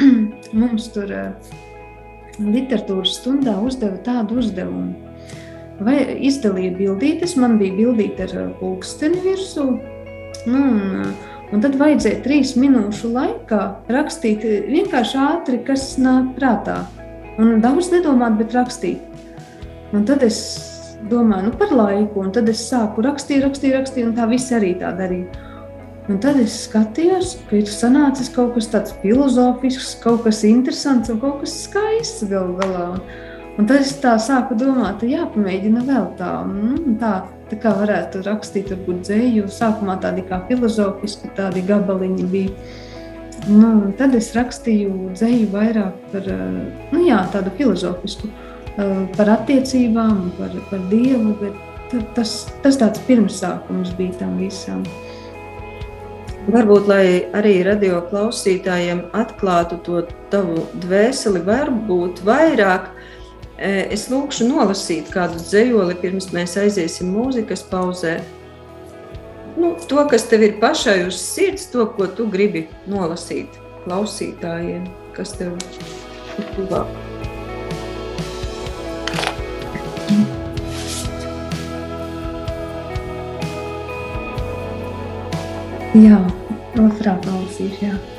Mums 0.64 0.90
tur 0.96 1.14
eh, 1.14 1.56
literatūras 2.42 3.20
stundā 3.20 3.60
uzdeva 3.62 4.02
tādu 4.02 4.42
uzdevumu 4.42 5.13
vai 5.82 5.98
izdalīja 6.26 6.74
bildītes. 6.78 7.36
Man 7.40 7.58
bija 7.60 7.76
bildīte 7.78 8.28
ar 8.28 8.34
uh, 8.38 8.50
pulksteni 8.60 9.22
virsū. 9.24 9.68
Nu, 10.44 10.60
un, 10.60 10.82
uh, 11.02 11.32
un 11.54 11.64
tad 11.64 11.78
vajadzēja 11.80 12.22
trīs 12.26 12.54
minūšu 12.60 13.10
laikā 13.14 13.62
rakstīt 13.94 14.44
uh, 14.46 14.60
vienkārši 14.70 15.18
ātri, 15.24 15.62
kas 15.66 15.94
nāk 16.02 16.34
prātā. 16.38 16.82
Un 17.40 17.58
daudz 17.64 17.90
nedomāt, 17.90 18.38
bet 18.38 18.54
rakstīt. 18.54 19.02
Un 19.94 20.06
tad 20.06 20.22
es 20.26 20.38
domāju 21.10 21.48
nu, 21.48 21.56
par 21.58 21.72
laiku, 21.74 22.22
un 22.22 22.30
tad 22.34 22.48
es 22.50 22.62
sāku 22.68 23.02
rakstīt, 23.04 23.42
rakstīt, 23.44 23.74
rakstīt, 23.74 24.06
un 24.08 24.14
tā 24.16 24.28
viss 24.30 24.54
arī 24.54 24.74
tā 24.80 24.94
darīja. 24.96 25.44
Un 26.04 26.18
tad 26.20 26.36
es 26.36 26.66
skatījos, 26.66 27.38
ka 27.48 27.56
ir 27.62 27.68
sanācis 27.70 28.28
kaut 28.32 28.52
kas 28.58 28.68
tāds 28.68 28.92
filozofisks, 29.00 29.94
kaut 30.02 30.26
kas 30.26 30.42
interesants 30.44 31.08
un 31.12 31.20
kaut 31.22 31.40
kas 31.40 31.54
skaists 31.64 32.26
galu 32.28 32.58
galā. 32.58 32.90
Un, 32.92 33.04
Un 33.54 33.68
tad 33.70 33.84
es 33.84 33.92
tā 34.02 34.16
sāku 34.18 34.56
domāt, 34.58 35.04
jāpamēģina 35.06 35.84
vēl 35.86 36.08
tā, 36.18 36.30
mm, 36.42 36.96
tā, 36.98 37.12
tā 37.50 37.58
kā 37.62 37.74
varētu 37.78 38.24
rakstīt, 38.26 38.72
varbūt 38.72 39.04
dzēju. 39.06 39.44
Sākumā 39.52 39.94
tādi 40.02 40.24
kā 40.26 40.40
filozofiski, 40.48 41.30
tādi 41.36 41.62
gabaliņi 41.68 42.26
bija. 42.32 42.56
Nu, 43.50 43.92
tad 43.98 44.14
es 44.18 44.32
rakstīju 44.34 45.12
dzēju 45.14 45.50
vairāk 45.52 46.10
par 46.10 46.26
nu, 46.94 47.02
jā, 47.04 47.20
tādu 47.34 47.52
filozofisku, 47.58 48.30
par 49.14 49.30
attiecībām, 49.36 50.30
par, 50.38 50.54
par 50.70 50.84
Dievu. 50.90 51.52
Tas, 52.16 52.48
tas 52.64 52.78
tāds 52.80 53.02
pirmsākums 53.06 53.92
bija 53.98 54.16
tam 54.24 54.38
visam. 54.40 54.82
Varbūt, 56.44 56.88
lai 56.90 57.04
arī 57.38 57.54
radio 57.64 58.02
klausītājiem 58.10 59.06
atklātu 59.16 59.78
to 59.86 60.02
tavu 60.32 60.66
dvēseli, 60.82 61.40
varbūt 61.46 62.24
vairāk 62.26 62.90
Es 63.58 64.08
lūkšu 64.10 64.48
nolasīt 64.48 65.12
kādu 65.14 65.38
dzējoli, 65.38 65.94
pirms 66.02 66.32
mēs 66.34 66.56
aiziesim 66.58 67.12
mūzikas 67.14 67.62
pauzē. 67.70 68.16
Nu, 69.54 69.76
to, 69.78 70.00
kas 70.10 70.26
tev 70.26 70.42
ir 70.42 70.56
pašai 70.62 71.04
uz 71.06 71.20
sirds, 71.22 71.68
to, 71.70 71.86
ko 71.94 72.08
tu 72.10 72.26
gribi 72.26 72.66
nolasīt 72.90 73.54
klausītājiem, 73.84 74.88
kas 75.14 75.36
tev 75.38 75.54
ir 75.54 76.50
tuvāk. 76.56 76.90
Jā, 85.94 86.18
nolasīšu, 86.74 87.78
jā. 87.86 88.13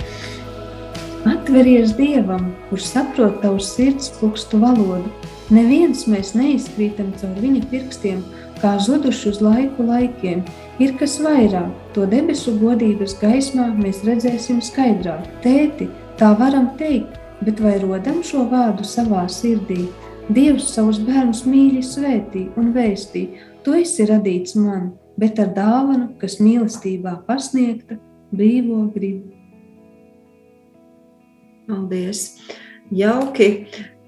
Atveries 1.45 1.91
Dievam, 1.93 2.47
kurš 2.71 2.85
saprot 2.89 3.35
tavu 3.43 3.59
sirds 3.61 4.07
plukstu 4.17 4.57
valodu. 4.57 5.11
Neviens 5.53 6.07
mēs 6.09 6.31
neizkrītam 6.33 7.11
caur 7.21 7.35
viņa 7.37 7.67
pirkstiem, 7.69 8.23
kā 8.63 8.71
zuduši 8.81 9.27
uz 9.29 9.41
laiku 9.45 9.85
laikiem. 9.85 10.41
Ir 10.81 10.95
kas 10.97 11.19
vairāk, 11.21 11.69
to 11.93 12.07
debesu 12.09 12.55
godības 12.63 13.13
gaismā 13.21 13.67
mēs 13.77 14.01
redzēsim 14.07 14.57
skaidrāk. 14.57 15.29
Tēti, 15.45 15.85
tā 16.17 16.31
varam 16.41 16.71
teikt, 16.81 17.21
bet 17.45 17.61
vai 17.61 17.75
rodam 17.85 18.25
šo 18.25 18.47
vārdu 18.49 18.87
savā 18.95 19.27
sirdī? 19.29 19.83
Dievs 20.33 20.73
savus 20.73 20.97
bērnus 20.97 21.45
mīļi 21.45 21.85
svētī 21.85 22.47
un 22.57 22.73
vēstī, 22.73 23.27
tu 23.61 23.77
esi 23.83 24.09
radīts 24.09 24.57
man, 24.57 24.95
bet 25.21 25.37
ar 25.37 25.53
dāvanu, 25.53 26.09
kas 26.17 26.41
mīlestībā 26.41 27.19
pasniegta, 27.29 28.01
brīvo 28.33 28.87
gribu. 28.97 29.34
Paldies! 31.67 32.25
Jauki! 32.93 33.49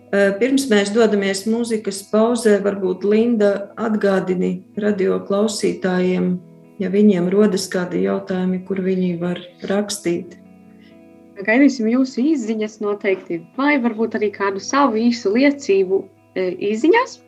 Eh, 0.08 0.32
Pirms 0.40 0.68
mēs 0.72 0.94
dodamies 0.96 1.42
mūzikas 1.50 2.04
pauzē, 2.12 2.60
varbūt 2.64 3.04
Linda 3.04 3.52
atgādini 3.76 4.62
radio 4.80 5.18
klausītājiem, 5.28 6.30
ja 6.80 6.92
viņiem 6.94 7.28
rodas 7.34 7.66
kādi 7.74 8.06
jautājumi, 8.06 8.62
kur 8.70 8.80
viņi 8.86 9.18
var 9.20 9.42
rakstīt. 9.68 10.38
Gaidīsim 11.44 11.90
jūsu 11.92 12.24
izziņas 12.32 12.80
noteikti, 12.82 13.42
vai 13.58 13.76
varbūt 13.82 14.16
arī 14.18 14.32
kādu 14.34 14.62
savu 14.64 14.98
īsu 15.02 15.36
liecību 15.36 16.00
e, 16.34 16.48
izziņās. 16.72 17.20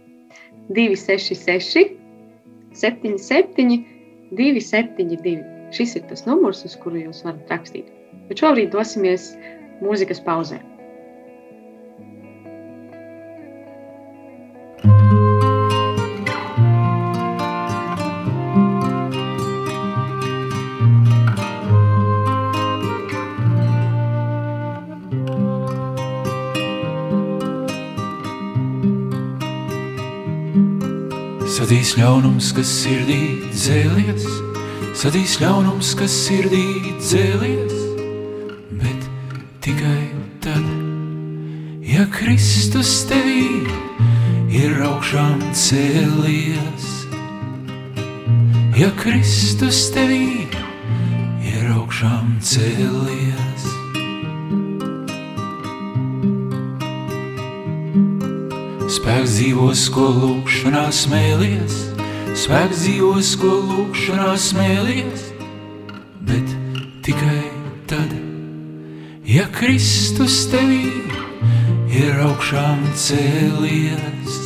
266, 0.73 1.95
77, 2.77 3.77
272. 4.37 5.37
Šis 5.73 5.95
ir 5.97 6.07
tas 6.09 6.25
numurs, 6.25 6.63
uz 6.65 6.77
kuru 6.81 7.03
jūs 7.03 7.25
varat 7.25 7.51
rakstīt. 7.53 7.89
Bet 8.29 8.41
šobrīd 8.41 8.71
dosimies 8.73 9.33
mūzikas 9.83 10.21
pauzē. 10.25 10.59
Sadīs 31.59 31.91
ļaunums, 31.99 32.53
kas 32.55 32.69
sirdī 32.71 33.17
dzēlies, 33.51 34.23
sadīs 34.97 35.35
ļaunums, 35.41 35.91
kas 35.99 36.13
sirdī 36.23 36.63
dzēlies, 37.01 37.78
tikai 39.61 40.09
tad, 40.39 40.63
ja 41.83 42.05
Kristus 42.13 43.03
tevī 43.09 43.65
ir 44.55 44.79
augšām 44.87 45.41
cēlies. 45.51 46.87
Ja 48.79 48.87
Kristus 49.01 49.89
tevī 49.91 50.47
ir 51.43 51.67
augšām 51.75 52.37
cēlies. 52.39 53.67
Spēks 58.89 59.35
dzīvos, 59.35 59.85
ko 59.93 60.07
lūkšanā 60.15 60.87
smēlies, 60.95 61.79
spēks 62.39 62.85
dzīvos, 62.85 63.35
ko 63.43 63.53
lūkšanā 63.67 64.33
smēlies, 64.39 65.31
bet 66.23 66.59
tikai 67.03 67.58
ja 69.29 69.45
Kristus 69.53 70.47
tevī 70.49 70.89
ir 71.93 72.17
augšām 72.25 72.81
cēlies. 72.97 74.37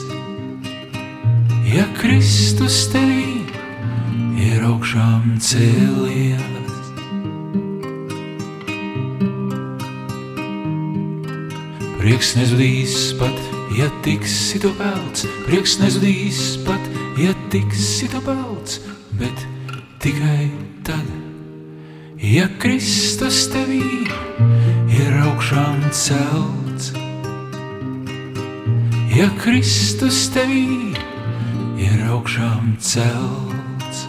Ja 1.72 1.86
Kristus 1.96 2.82
tevī 2.92 3.46
ir 4.44 4.66
augšām 4.68 5.38
cēlies. 5.40 6.50
Prieks 12.02 12.34
nezudīs 12.36 12.98
pat, 13.22 13.40
ja 13.80 13.88
tiksi 14.04 14.60
tu 14.60 14.74
pelts, 14.76 15.24
prieks 15.46 15.78
nezudīs 15.80 16.42
pat, 16.68 16.92
ja 17.24 17.32
tiksi 17.54 18.12
tu 18.12 18.20
pelts, 18.28 18.82
bet 19.16 19.48
tikai 20.04 20.50
tad, 20.84 21.08
ja 22.20 22.50
Kristus 22.60 23.46
tevī 23.54 23.80
ir 23.80 24.53
augšām 25.24 25.80
celts. 25.90 26.92
Ja 29.14 29.26
Kristus 29.42 30.28
tevī 30.34 30.94
ir 31.82 32.04
augšām 32.14 32.76
celts. 32.78 34.04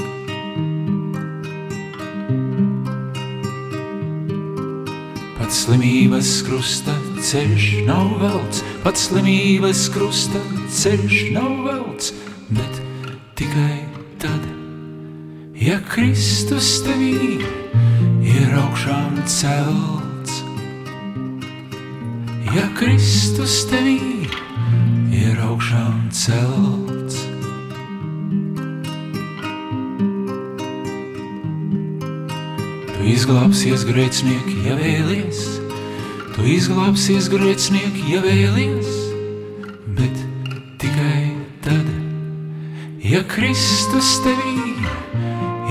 Pat 5.39 5.57
slimības 5.57 6.31
krusta 6.47 6.95
ceļš 7.19 7.67
nav 7.89 8.15
velts, 8.23 8.63
pat 8.85 9.01
slimības 9.01 9.89
krusta 9.97 10.45
ceļš 10.69 11.19
nav 11.35 11.53
velts, 11.67 12.13
bet 12.53 12.81
tikai 13.41 13.83
tad, 14.23 14.49
ja 15.57 15.81
Kristus 15.91 16.77
tevī 16.87 17.41
ir 18.25 18.59
augšām 18.63 19.23
celts. 19.25 20.04
Ja 22.55 22.69
Kristus 22.79 23.65
tevī 23.67 24.29
ir 25.11 25.39
augšām 25.43 26.05
celts. 26.15 27.17
Tu 32.93 33.09
izglābsies 33.11 33.83
grēcinieki, 33.89 34.55
ja 34.69 34.77
vēlies, 34.79 35.41
tu 36.37 36.47
izglābsies 36.55 37.27
grēcinieki, 37.33 38.05
ja 38.13 38.23
vēlies, 38.23 38.93
bet 39.99 40.23
tikai 40.79 41.35
tad, 41.67 41.91
ja 43.03 43.25
Kristus 43.35 44.13
tevī 44.23 44.77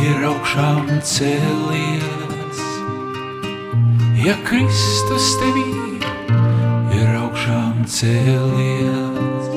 ir 0.04 0.28
augšām 0.34 0.92
cēlies. 1.00 2.68
Ja 4.28 4.36
Kristus 4.44 5.32
tevī 5.40 5.83
augšām 7.84 7.88
cēlies. 7.88 9.48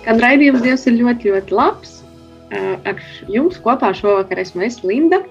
Skan 0.00 0.20
raidījums 0.20 0.62
Dievs 0.62 0.86
ir 0.86 0.98
ļoti, 0.98 1.30
ļoti 1.30 1.54
labs. 1.54 2.02
Eh, 2.50 2.78
Ar 2.84 2.96
jums 3.28 3.58
kopā 3.62 3.92
šovakar 3.94 4.38
esmu 4.38 4.62
es 4.62 4.82
Linda, 4.82 5.22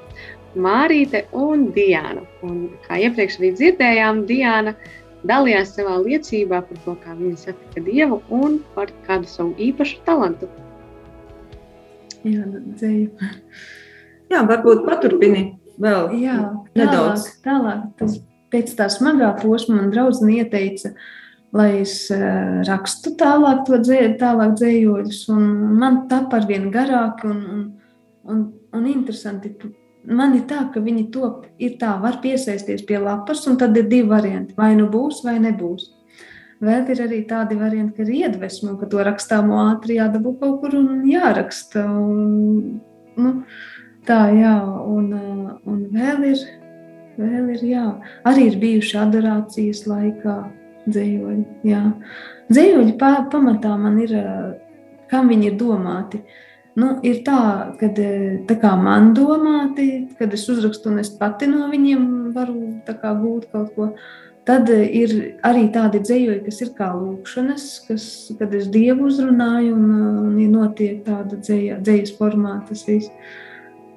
Mārīte 0.56 1.26
un 1.34 1.72
Diana. 1.74 2.24
Un, 2.42 2.70
kā 2.88 2.98
iepriekš 2.98 3.40
arī 3.40 3.54
dzirdējām, 3.54 4.26
Diana 4.26 4.74
dalījās 5.24 5.76
savā 5.76 6.00
liecībā 6.02 6.62
par 6.66 6.78
to, 6.86 6.96
kā 7.04 7.14
viņa 7.14 7.38
satika 7.38 7.84
Dievu 7.84 8.22
un 8.30 8.60
par 8.76 8.90
kādu 9.06 9.28
savu 9.28 9.54
īpašu 9.60 10.00
talantu. 10.06 10.50
Jā, 12.24 12.44
dzēju. 12.48 13.10
Jā, 14.30 14.42
varbūt 14.46 14.86
paturpini 14.88 15.60
vēl 15.82 16.12
Jā, 16.20 16.38
nedaudz. 16.78 17.26
tālāk, 17.26 17.40
tālāk. 17.46 17.88
Tas 18.00 18.20
pēc 18.54 18.76
tā 18.78 18.90
smagā 18.92 19.32
posma 19.42 19.80
man 19.80 19.92
draudzene 19.94 20.40
ieteica, 20.42 20.94
lai 21.56 21.82
es 21.82 21.96
uh, 22.14 22.62
rakstu 22.68 23.16
tālāk 23.18 23.66
to 23.68 23.80
dzē, 23.82 24.02
tālāk 24.22 24.56
dzējoļus, 24.60 25.22
un 25.34 25.46
man 25.82 26.04
tapa 26.12 26.42
ar 26.42 26.50
vien 26.50 26.70
garāk 26.74 27.24
un, 27.30 27.44
un, 27.54 27.68
un, 28.30 28.44
un 28.78 28.90
interesanti. 28.90 29.56
Man 30.10 30.36
ir 30.38 30.46
tā, 30.50 30.64
ka 30.74 30.82
viņi 30.82 31.10
to 31.14 31.30
ir 31.62 31.76
tā, 31.82 31.96
var 32.02 32.22
piesaisties 32.24 32.86
pie 32.88 33.02
lapas, 33.02 33.44
un 33.50 33.58
tad 33.60 33.78
ir 33.78 33.90
divi 33.90 34.08
varianti. 34.10 34.56
Vai 34.58 34.72
nu 34.78 34.88
būs, 34.90 35.24
vai 35.26 35.38
nebūs. 35.44 35.90
Vēl 36.64 36.90
ir 36.92 37.02
arī 37.06 37.20
tādi 37.28 37.56
varianti, 37.60 37.96
ka 37.96 38.04
ir 38.04 38.26
iedvesma, 38.26 38.74
ka 38.80 38.88
to 38.92 39.04
rakstāmo 39.06 39.62
ātri 39.70 39.96
jādabū 39.96 40.34
kaut 40.42 40.58
kur 40.64 40.76
un 40.80 41.06
jāraksta. 41.08 41.86
Un, 41.88 42.80
nu, 43.20 43.34
tā, 44.08 44.20
jā, 44.36 44.56
un, 44.86 45.10
uh, 45.14 45.54
un 45.70 45.86
vēl 45.94 46.26
ir, 46.32 46.44
vēl 47.20 47.54
ir, 47.56 47.64
jā, 47.68 47.86
arī 48.30 48.50
ir 48.52 48.60
bijuši 48.62 49.00
adorācijas 49.02 49.86
laikā 49.90 50.38
dzējoļi. 50.90 51.46
Jā. 51.70 51.86
Dzējoļi 52.50 52.94
pa, 53.00 53.16
pamatā 53.32 53.74
man 53.80 54.00
ir, 54.04 54.16
uh, 54.20 54.54
kam 55.12 55.32
viņi 55.32 55.52
ir 55.52 55.60
domāti. 55.60 56.24
Nu, 56.80 56.94
ir 57.04 57.24
tā, 57.26 57.42
ka 57.80 57.90
tā 57.92 58.56
kā 58.62 58.72
man 58.80 59.12
domāti, 59.18 60.08
kad 60.20 60.34
es 60.36 60.46
uzrakstu, 60.52 60.94
un 60.94 61.02
es 61.02 61.10
pati 61.12 61.50
no 61.50 61.68
viņiem 61.72 62.32
varu 62.36 62.76
tā 62.88 62.96
kā 63.02 63.14
gūt 63.20 63.50
kaut 63.52 63.76
ko. 63.76 63.94
tad 64.50 64.70
ir 64.74 65.12
arī 65.46 65.68
tādi 65.74 66.00
dzējoļi, 66.02 66.40
kas 66.46 66.62
ir 66.64 66.72
kā 66.78 66.88
lūkšanas, 66.96 67.66
kas, 67.86 68.06
kad 68.40 68.54
es 68.58 68.70
Dievu 68.74 69.10
uzrunāju 69.10 69.76
un, 69.76 69.92
un 70.30 70.40
ja 70.42 70.48
notiek 70.50 71.04
tāda 71.06 71.38
dzēja, 71.38 71.78
dzējas 71.86 72.16
formā 72.18 72.56
tas 72.70 72.82
viss. 72.88 73.12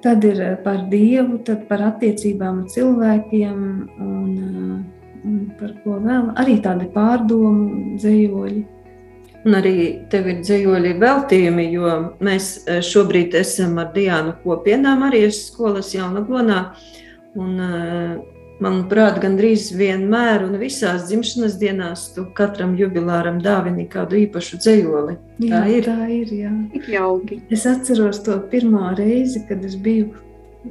Tad 0.03 0.25
ir 0.27 0.39
par 0.65 0.81
Dievu, 0.91 1.37
tad 1.47 1.63
par 1.69 1.85
attiecībām 1.93 2.63
ar 2.65 2.71
cilvēkiem 2.73 3.59
un, 4.03 4.31
un 5.23 5.37
par 5.59 5.71
ko 5.83 5.99
vēl. 6.03 6.33
Arī 6.43 6.57
tādi 6.65 6.89
pārdomu 6.91 7.95
dzējoļi. 8.01 8.63
Un 9.43 9.57
arī 9.59 9.75
tev 10.11 10.27
ir 10.31 10.37
dzīvoļi 10.39 10.93
veltījumi, 11.01 11.65
jo 11.75 11.95
mēs 12.23 12.51
eh, 12.63 12.79
šobrīd 12.83 13.35
esam 13.35 13.75
ar 13.81 13.89
Diānu 13.95 14.37
kopienā 14.43 14.93
Marijas 14.99 15.41
skolas 15.49 15.91
jaunagonā. 15.95 16.59
Un, 17.39 17.57
eh, 17.59 18.13
manuprāt, 18.63 19.19
gandrīz 19.23 19.69
vienmēr 19.77 20.45
un 20.47 20.57
visās 20.61 21.07
dzimšanas 21.09 21.57
dienās 21.61 22.07
tu 22.15 22.25
katram 22.37 22.73
jubilāram 22.79 23.39
dāvini 23.43 23.85
kādu 23.91 24.21
īpašu 24.23 24.59
dzējoli. 24.63 25.17
Tā 25.43 25.61
jā, 25.61 25.63
ir. 25.77 25.87
Tā 25.89 26.09
ir 26.15 26.33
jā. 26.39 26.51
Tik 26.73 26.91
jauki. 26.95 27.39
Es 27.53 27.67
atceros 27.69 28.23
to 28.25 28.39
pirmo 28.51 28.91
reizi, 28.97 29.43
kad 29.49 29.63
es 29.67 29.75
biju, 29.75 30.11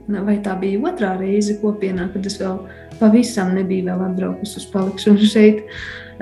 vai 0.09 0.39
tā 0.45 0.57
bija 0.61 0.83
otrā 0.91 1.15
reize 1.21 1.59
kopienā, 1.63 2.11
kad 2.15 2.27
es 2.29 2.41
vēl 2.41 2.61
pavisam 3.01 3.55
nebiju 3.57 3.91
vēl 3.91 4.07
atbraukusi 4.11 4.63
uz 4.63 4.69
palikšanu 4.73 5.33
šeit. 5.33 5.67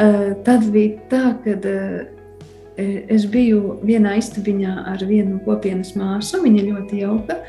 Eh, 0.01 0.33
tad 0.47 0.67
bija 0.75 0.99
tā, 1.11 1.27
kad 1.45 1.67
E, 2.81 2.87
es 3.13 3.27
biju 3.29 3.77
vienā 3.85 4.15
istabiņā 4.21 4.77
ar 4.93 5.03
vienu 5.09 5.41
kopienas 5.45 5.93
māsu, 5.99 6.41
viņa 6.45 6.67
ļoti 6.69 7.03
jauka. 7.03 7.41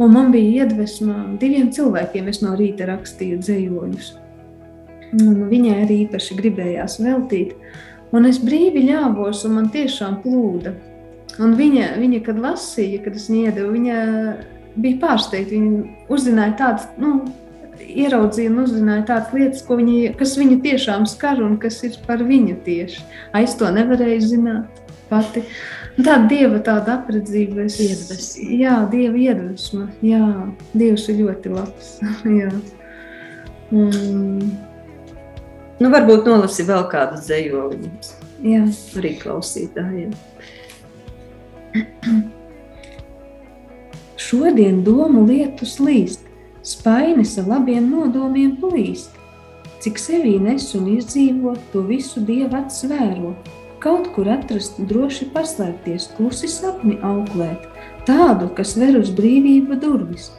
Un 0.00 0.14
man 0.16 0.30
bija 0.32 0.64
iedvesma 0.64 1.26
diviem 1.40 1.68
cilvēkiem. 1.76 2.30
Es 2.32 2.40
no 2.44 2.54
rīta 2.56 2.88
rakstīju 2.88 3.40
dzējoļus. 3.42 4.12
Un 5.20 5.42
viņai 5.50 5.74
arī 5.84 5.98
īpaši 6.06 6.36
gribējās 6.38 7.00
veltīt. 7.02 7.56
Un 8.16 8.26
es 8.26 8.40
brīvi 8.42 8.86
ļāvos, 8.88 9.44
un 9.46 9.58
man 9.58 9.68
tiešām 9.74 10.22
plūda. 10.24 10.72
Un 11.40 11.52
viņa, 11.58 11.92
viņa 12.00 12.22
kad 12.26 12.40
lasīja, 12.40 13.02
kad 13.04 13.18
es 13.18 13.28
iedevu, 13.30 13.74
viņa 13.76 13.98
bija 14.80 14.98
pārsteigta. 15.02 15.54
Viņa 15.54 16.08
uzzināja 16.12 16.56
tādas, 16.58 16.88
nu, 17.00 17.20
ieraudzīja 17.80 18.50
un 18.52 18.62
uzzināja 18.64 19.06
tādas 19.12 19.34
lietas, 19.36 19.64
viņa, 19.68 20.14
kas 20.18 20.36
viņu 20.40 20.60
tiešām 20.64 21.06
skar 21.10 21.42
un 21.44 21.58
kas 21.60 21.80
ir 21.86 21.98
par 22.06 22.24
viņu 22.26 22.56
tieši. 22.66 23.04
Aiz 23.36 23.56
to 23.60 23.70
nevarēja 23.74 24.22
zināt 24.32 24.82
pati. 25.10 25.44
Tāda 25.98 26.28
dieva 26.30 26.60
tāda 26.64 26.98
apredzība, 27.00 27.66
es 27.66 27.76
iedvesmu. 27.82 28.46
Jā, 28.60 28.76
dieva 28.92 29.18
iedvesma. 29.20 29.88
Jā, 30.06 30.24
dievs 30.72 31.08
ir 31.10 31.20
ļoti 31.24 31.52
labs. 31.52 31.92
jā. 32.40 32.50
Mm. 33.74 34.50
Nu, 35.80 35.88
varbūt 35.92 36.26
nolasi 36.28 36.66
vēl 36.68 36.84
kādu 36.92 37.20
dzējoli. 37.20 37.90
Jā. 38.46 38.64
Arī 39.00 39.14
klausītājiem. 39.20 40.12
Šodien 44.30 44.82
domu 44.86 45.24
lietus 45.26 45.78
līst, 45.82 46.26
Spainis 46.62 47.38
ar 47.40 47.46
labiem 47.48 47.86
nodomiem 47.88 48.52
plīst. 48.60 49.16
Cik 49.80 49.96
sevī 49.96 50.34
nes 50.42 50.66
un 50.76 50.90
izdzīvo, 50.92 51.54
to 51.72 51.80
visu 51.88 52.20
dievu 52.28 52.58
atsvēro. 52.58 53.32
Kaut 53.80 54.10
kur 54.14 54.28
atrast, 54.28 54.76
droši 54.90 55.30
paslēpties, 55.34 56.10
klusi 56.16 56.50
sapni 56.52 56.98
auklēt, 57.06 57.64
tādu, 58.08 58.50
kas 58.56 58.74
ver 58.80 58.98
uz 59.00 59.12
brīvību 59.16 59.78
durvis. 59.80 60.30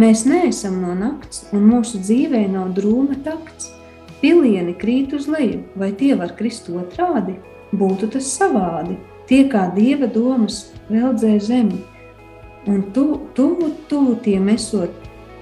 Mēs 0.00 0.26
neesam 0.28 0.78
no 0.82 0.92
nakts, 0.96 1.46
un 1.56 1.64
mūsu 1.70 2.00
dzīvē 2.04 2.44
nav 2.52 2.74
drūma 2.76 3.18
takts. 3.24 3.72
Pilieni 4.20 4.76
krīt 4.76 5.14
uz 5.16 5.30
leju, 5.32 5.62
vai 5.80 5.90
tie 5.96 6.12
var 6.20 6.36
krist 6.36 6.68
otrādi? 6.68 7.38
Būtu 7.72 8.10
tas 8.12 8.28
savādi, 8.36 8.98
tie 9.30 9.46
kā 9.48 9.70
dieva 9.74 10.10
domas 10.10 10.66
veldzē 10.92 11.38
zemi. 11.40 11.80
Un 12.68 12.84
tu, 12.92 13.06
tuvu, 13.34 13.72
tuvu 13.88 14.18
tiem 14.20 14.52
esot, 14.52 14.92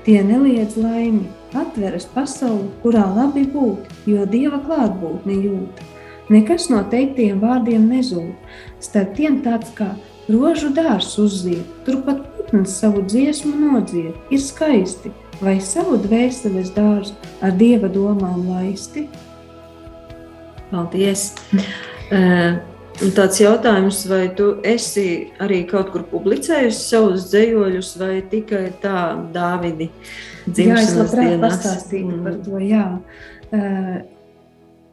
Tie 0.08 0.22
neliedz 0.24 0.72
laimi, 0.80 1.26
atveras 1.52 2.06
pasauli, 2.08 2.70
kurā 2.80 3.02
labi 3.12 3.42
būt, 3.52 3.90
jo 4.08 4.22
dieva 4.24 4.56
klātbūtne 4.64 5.34
jūt. 5.36 5.82
Nekas 6.28 6.68
no 6.68 6.82
teiktiem 6.92 7.40
vārdiem 7.40 7.86
nezūd, 7.88 8.34
starp 8.84 9.14
tiem 9.16 9.40
tāds 9.44 9.72
kā 9.78 9.94
rožu 10.28 10.68
dārs 10.76 11.14
uzzied, 11.20 11.64
turpat 11.86 12.20
putns 12.36 12.76
savu 12.80 13.02
dziesmu 13.06 13.54
nodzied, 13.56 14.16
ir 14.30 14.42
skaisti, 14.44 15.12
vai 15.40 15.56
savu 15.64 15.96
dvēseles 16.04 16.74
dārzu 16.76 17.16
ar 17.40 17.54
dieva 17.56 17.88
domām 17.92 18.44
laisti? 18.50 19.06
Paldies! 20.68 21.30
Uh, 22.08 22.58
Un 22.98 23.12
tāds 23.14 23.38
jautājums, 23.38 24.00
vai 24.10 24.24
tu 24.34 24.48
esi 24.66 25.28
arī 25.38 25.60
kaut 25.70 25.92
kur 25.94 26.02
publicējusi 26.10 26.80
savus 26.82 27.28
dzējoļus, 27.30 27.90
vai 28.00 28.14
tikai 28.26 28.64
tā 28.82 29.02
Dāvidi 29.34 29.86
jā, 30.56 30.80
es 30.80 30.96
labprāt 30.96 31.36
dienās? 31.36 31.44
pastāstītu 31.44 32.16
mm. 32.16 32.24
par 32.24 32.40
to, 32.42 32.58
jā. 32.58 32.86
Uh, 33.54 34.00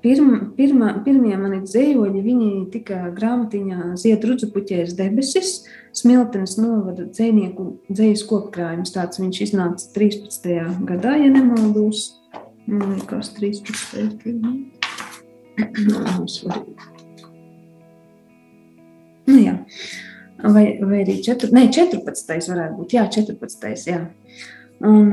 Pirma, 0.05 0.37
pirmā, 0.53 0.91
pirmie 1.01 1.33
mani 1.33 1.63
dzējoļi, 1.63 2.19
viņi 2.21 2.49
tika 2.69 3.07
grāmatiņā 3.15 3.95
Ziedrudzu 3.97 4.51
puķēs 4.53 4.93
debesis, 4.99 5.63
Smiltenes 5.97 6.59
novada 6.59 7.07
dzējnieku 7.09 7.65
dzējas 7.87 8.21
kopkrājums. 8.29 8.93
Tāds 8.93 9.17
viņš 9.17 9.39
iznāca 9.47 9.87
13. 9.95 10.45
gadā, 10.85 11.15
ja 11.23 11.31
nemaldos. 11.33 12.03
Man 12.69 12.93
liekas, 12.93 13.33
13. 13.39 14.21
gadā. 14.21 14.53
Nu, 19.25 19.39
jā. 19.41 19.55
vai, 20.37 20.77
vai 20.85 20.99
arī 21.01 21.15
4, 21.25 21.49
ne, 21.55 21.63
14. 21.73 22.29
varētu 22.51 22.75
būt. 22.77 22.93
Jā, 22.93 23.07
14. 23.09 23.89
Jā. 23.89 24.03
Un, 24.85 25.07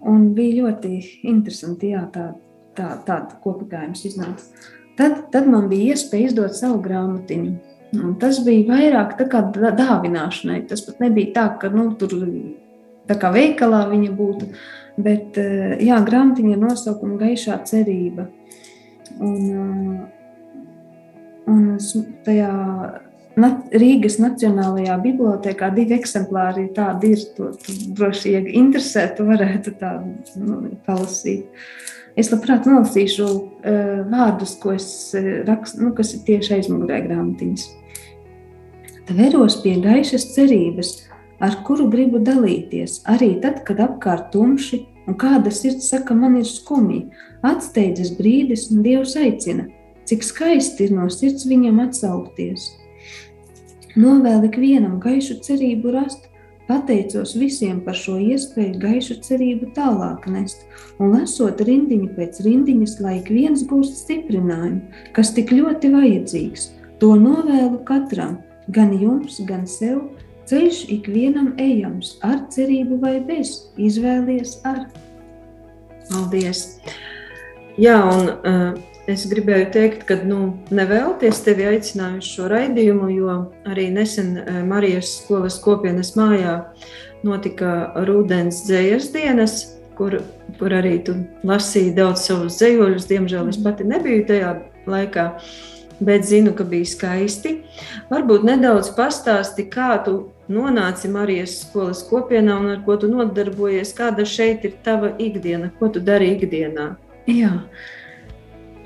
un 0.00 0.28
bija 0.32 0.62
ļoti 0.62 0.94
interesanti, 1.28 1.92
jā, 1.92 2.06
tā, 2.14 2.30
tā, 2.78 2.90
tāda 3.06 3.38
kopīgājums 3.44 4.04
iznāca. 4.08 4.68
Tad, 4.98 5.28
tad 5.34 5.46
man 5.50 5.68
bija 5.70 5.94
iespēja 5.94 6.32
izdot 6.32 6.56
savu 6.58 6.80
grāmatiņu. 6.82 7.52
Un 7.98 8.16
tas 8.20 8.40
bija 8.44 8.66
vairāk 8.68 9.14
tā 9.20 9.28
kā 9.30 9.44
dāvināšanai. 9.54 10.64
Tas 10.68 10.82
pat 10.84 10.98
nebija 11.02 11.32
tā, 11.36 11.46
ka 11.62 11.70
nu, 11.72 11.90
tur 12.00 12.14
tā 13.08 13.16
kā 13.20 13.30
veikalā 13.34 13.86
viņa 13.92 14.12
būtu. 14.18 14.50
Bet 14.98 15.38
jā, 15.38 16.00
grāmatiņa 16.04 16.56
ir 16.56 16.62
nosaukuma 16.62 17.20
gaišā 17.20 17.60
cerība. 17.68 18.26
Un, 19.22 20.00
un 21.48 21.62
tajā 22.26 22.52
Rīgas 23.38 24.18
Nacionālajā 24.18 24.96
bibliotekā 25.02 25.70
divi 25.74 25.96
eksemplāri 25.98 26.68
tādi 26.74 27.12
ir. 27.14 27.22
To, 27.36 27.52
tu 27.62 27.74
droši, 27.98 28.34
ja 28.34 28.42
interesē, 28.60 29.06
tu 29.16 29.28
varētu 29.28 29.74
tādu 29.78 30.42
nu, 30.42 30.58
palasīt. 30.86 31.46
Es 32.18 32.32
labprāt 32.32 32.66
nolasīšu 32.66 33.26
uh, 33.26 33.42
vārdus, 34.10 34.56
ko 34.62 34.74
es 34.74 34.88
uh, 35.16 35.28
rakstu, 35.46 35.84
nu, 35.84 35.92
kas 35.96 36.14
ir 36.16 36.24
tieši 36.26 36.56
aizmugurē 36.58 37.02
grāmatiņas. 37.06 37.68
Veros 39.18 39.60
pie 39.62 39.76
gaišas 39.80 40.26
cerības, 40.34 40.90
ar 41.40 41.60
kuru 41.64 41.86
gribu 41.92 42.20
dalīties, 42.20 43.00
arī 43.08 43.36
tad, 43.44 43.62
kad 43.68 43.80
apkārt 43.80 44.32
tumši 44.34 44.82
un 45.08 45.16
kāda 45.20 45.52
sirds 45.54 45.88
saka, 45.92 46.16
man 46.18 46.36
ir 46.40 46.48
skumji. 46.48 47.06
Atsteidzas 47.46 48.10
brīdis, 48.18 48.66
un 48.74 48.82
Dievs 48.84 49.14
aicina, 49.16 49.68
cik 50.10 50.26
skaisti 50.26 50.88
ir 50.88 50.98
no 50.98 51.06
sirds 51.12 51.46
viņam 51.48 51.80
atsaukties 51.86 52.72
Novēl 53.98 54.44
ikvienam 54.46 54.98
gaišu 55.02 55.40
cerību 55.42 55.90
rast, 55.90 56.27
pateicos 56.68 57.34
visiem 57.38 57.80
par 57.84 57.96
šo 57.96 58.18
iespēju 58.20 58.78
gaišu 58.82 59.18
cerību 59.24 59.70
tālāk 59.76 60.28
nest, 60.30 60.66
un 61.00 61.14
lasot 61.16 61.62
rindiņu 61.64 62.12
pēc 62.16 62.42
rindiņas, 62.44 62.98
lai 63.04 63.16
ik 63.22 63.32
viens 63.32 63.64
gūst 63.68 64.02
stiprinājumu, 64.04 64.82
kas 65.16 65.32
tik 65.36 65.54
ļoti 65.56 65.92
vajadzīgs. 65.94 66.70
To 67.02 67.14
novēlu 67.18 67.80
katram, 67.88 68.38
gan 68.74 68.92
jums, 69.00 69.40
gan 69.48 69.64
sev, 69.70 70.02
ceļš 70.50 70.84
ikvienam 70.98 71.52
ejams, 71.60 72.16
ar 72.26 72.40
cerību 72.52 73.00
vai 73.02 73.18
bez, 73.24 73.68
izvēlies 73.76 74.58
ar. 74.68 74.86
Paldies! 76.08 76.78
Jā, 77.78 78.00
un 78.02 78.30
uh, 78.32 78.97
Es 79.08 79.22
gribēju 79.24 79.70
teikt, 79.72 80.02
ka 80.04 80.18
nu, 80.28 80.58
nevēlties 80.68 81.38
tevi 81.46 81.64
aicināju 81.70 82.20
uz 82.20 82.26
šo 82.28 82.48
raidījumu, 82.52 83.06
jo 83.16 83.36
arī 83.64 83.86
nesen 83.94 84.34
eh, 84.42 84.58
Marijas 84.68 85.14
skolas 85.22 85.56
kopienas 85.64 86.12
mājā 86.18 86.58
notika 87.24 87.94
Rudens 88.04 88.60
dzējas 88.66 89.08
dienas, 89.16 89.56
kur, 89.96 90.18
kur 90.60 90.76
arī 90.76 90.98
tu 91.06 91.16
lasīji 91.48 91.96
daudz 91.96 92.28
savus 92.28 92.60
dzējoļus. 92.60 93.08
Diemžēl 93.08 93.48
es 93.48 93.58
pati 93.64 93.88
nebiju 93.88 94.28
tajā 94.28 94.52
laikā, 94.92 95.26
bet 96.04 96.28
zinu, 96.28 96.52
ka 96.52 96.68
bija 96.68 96.92
skaisti. 96.92 97.58
Varbūt 98.12 98.44
nedaudz 98.44 98.92
pastāsti, 98.98 99.70
kā 99.72 99.94
tu 100.04 100.18
nonāci 100.52 101.08
Marijas 101.12 101.62
skolas 101.64 102.04
kopienā 102.10 102.60
un 102.60 102.74
ar 102.76 102.84
ko 102.84 103.00
tu 103.00 103.08
nodarbojies, 103.08 103.96
kāda 103.96 104.28
šeit 104.28 104.68
ir 104.68 104.76
tava 104.84 105.16
ikdiena, 105.16 105.72
ko 105.80 105.88
tu 105.96 106.04
dari 106.04 106.34
ikdienā. 106.36 106.92
Jā. 107.28 107.54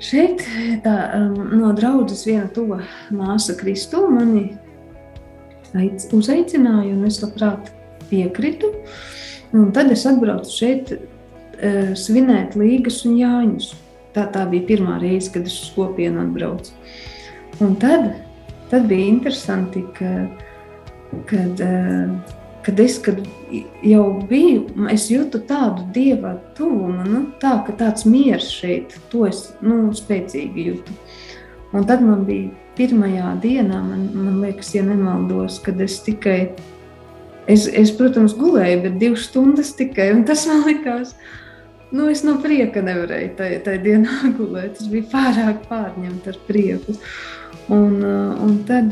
Šeit 0.03 0.43
tā, 0.83 0.93
um, 1.15 1.35
no 1.61 1.71
draudzes 1.77 2.25
viena 2.27 2.49
tuva 2.51 2.81
māsa 3.13 3.55
Kristu 3.55 4.03
mani 4.11 4.49
uzaicināja, 6.13 6.91
un 6.91 7.07
es 7.07 7.21
labprāt 7.23 7.71
piekritu. 8.09 8.73
Un 9.53 9.71
tad 9.73 9.93
es 9.93 10.03
atbraucu 10.09 10.51
šeit 10.51 10.91
uh, 10.97 11.93
svinēt 11.97 12.57
līgas 12.59 13.03
un 13.07 13.15
jāņus. 13.21 13.71
Tā, 14.13 14.27
tā 14.33 14.43
bija 14.49 14.67
pirmā 14.73 14.99
reize, 15.01 15.31
kad 15.33 15.47
es 15.49 15.55
uz 15.63 15.71
kopienu 15.73 16.21
atbraucu. 16.21 16.75
Un 17.63 17.77
tad, 17.81 18.11
tad 18.69 18.89
bija 18.89 19.07
interesanti, 19.09 19.85
ka, 19.95 20.11
kad, 21.29 21.63
uh, 21.63 22.42
kad 22.63 22.79
es 22.79 22.97
kad 23.03 23.19
jau 23.83 24.05
biju, 24.29 24.65
es 24.91 25.09
jūtu 25.11 25.43
tādu 25.49 25.85
dieva 25.95 26.37
tuvumu, 26.57 27.05
nu, 27.07 27.21
tā, 27.41 27.57
ka 27.67 27.75
tāds 27.79 28.07
miers 28.09 28.47
šeit, 28.51 28.95
to 29.11 29.27
es 29.29 29.49
nu, 29.61 29.85
spēcīgi 29.95 30.67
jūtu. 30.69 30.97
Un 31.73 31.87
tad 31.89 32.03
man 32.05 32.23
bija 32.27 32.51
pirmajā 32.77 33.35
dienā, 33.43 33.79
man, 33.85 34.07
man 34.15 34.41
liekas, 34.43 34.73
ja 34.75 34.83
nemaldos, 34.85 35.59
kad 35.65 35.81
es 35.81 35.99
tikai, 36.05 36.53
es, 37.49 37.67
es 37.67 37.93
protams, 37.97 38.35
gulēju, 38.37 38.83
bet 38.87 38.99
divas 39.01 39.27
stundas 39.29 39.73
tikai, 39.77 40.11
un 40.15 40.23
tas 40.27 40.45
man 40.49 40.63
likās, 40.67 41.15
nu, 41.93 42.07
es 42.09 42.23
no 42.25 42.37
prieka 42.41 42.81
nevarēju 42.85 43.33
tajā, 43.37 43.63
tajā 43.65 43.83
dienā 43.85 44.19
gulēt. 44.39 44.79
Es 44.81 44.89
biju 44.89 45.09
pārāk 45.13 45.65
pārņemta 45.69 46.33
ar 46.33 46.39
prieku. 46.47 46.97
Un, 47.71 48.01
un 48.03 48.55
tad, 48.67 48.91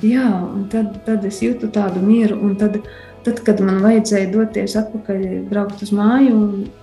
Jā, 0.00 0.28
un 0.32 0.64
tad, 0.72 0.94
tad 1.04 1.24
es 1.28 1.42
jūtu 1.44 1.68
tādu 1.74 2.00
mieru. 2.00 2.38
Tad, 2.60 2.78
tad, 3.26 3.42
kad 3.44 3.60
man 3.64 3.82
vajadzēja 3.84 4.30
doties 4.32 4.76
atpakaļ, 4.80 5.26
braukt 5.50 5.82
uz 5.84 5.92
māju, 5.92 6.38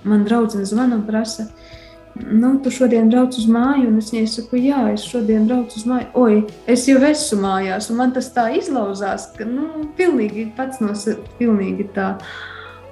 man 0.06 0.26
draudzene 0.28 0.68
zvana 0.70 1.00
un 1.00 1.06
prasa, 1.08 1.48
nu, 2.18 2.56
tu 2.62 2.74
šodien 2.74 3.10
brauc 3.10 3.34
uz 3.38 3.48
māju, 3.50 3.88
un 3.90 3.98
es 4.02 4.12
viņai 4.14 4.30
saku, 4.30 4.62
jā, 4.62 4.84
es 4.94 5.08
šodien 5.10 5.50
braucu 5.50 5.82
uz 5.82 5.88
māju. 5.90 6.08
Oi, 6.22 6.44
es 6.70 6.86
jau 6.90 7.02
esmu 7.10 7.42
mājās, 7.42 7.90
un 7.90 8.02
man 8.04 8.14
tas 8.14 8.30
tā 8.36 8.52
izlauzās, 8.58 9.32
ka, 9.38 9.50
nu, 9.50 9.88
pilnīgi 9.98 10.52
pats 10.58 10.84
no 10.84 10.94
pilnīgi 11.42 11.90
tā. 11.98 12.14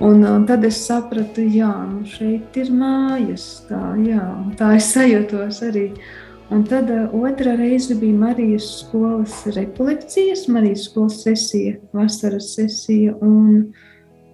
Un, 0.04 0.26
un 0.28 0.44
tad 0.50 0.66
es 0.68 0.82
sapratu, 0.84 1.46
jā, 1.54 1.72
nu 1.88 2.02
šeit 2.10 2.58
ir 2.60 2.74
mājas. 2.74 3.46
Tā, 3.70 3.94
jā, 4.04 4.26
tā 4.58 4.74
es 4.76 4.90
sajūtos 4.98 5.62
arī. 5.70 5.92
Uh, 5.94 6.25
Un 6.54 6.62
tad 6.70 6.92
uh, 6.94 7.10
otrā 7.18 7.56
reize 7.58 7.96
bija 7.98 8.14
Marijas 8.20 8.68
skolas 8.84 9.40
rekolekcijas, 9.56 10.46
Marijas 10.52 10.86
skolas 10.86 11.24
sesija, 11.24 11.80
vasaras 11.94 12.52
sesija. 12.54 13.16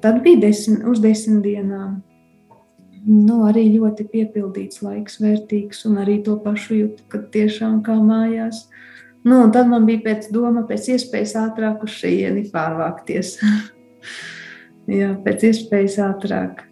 Tad 0.02 0.20
bija 0.26 0.42
desmit, 0.44 0.84
uz 0.92 1.00
desmit 1.00 1.44
dienām. 1.46 2.02
Nu, 3.02 3.40
arī 3.48 3.64
ļoti 3.74 4.06
piepildīts 4.12 4.84
laiks, 4.84 5.18
vērtīgs, 5.24 5.86
un 5.90 6.02
arī 6.04 6.20
to 6.26 6.36
pašu 6.44 6.78
jūtu, 6.78 7.08
kad 7.10 7.32
tiešām 7.34 7.80
kā 7.86 7.96
mājās. 7.98 8.66
Nu, 9.26 9.40
tad 9.54 9.70
man 9.72 9.88
bija 9.88 10.04
pēc 10.06 10.30
doma, 10.34 10.66
pēc 10.70 10.92
iespējas 10.98 11.38
ātrāk 11.40 11.86
uz 11.86 11.96
šejieni 11.96 12.48
pārvākties. 12.54 13.38
Jā, 15.00 15.16
pēc 15.24 15.48
iespējas 15.50 15.98
ātrāk. 16.12 16.66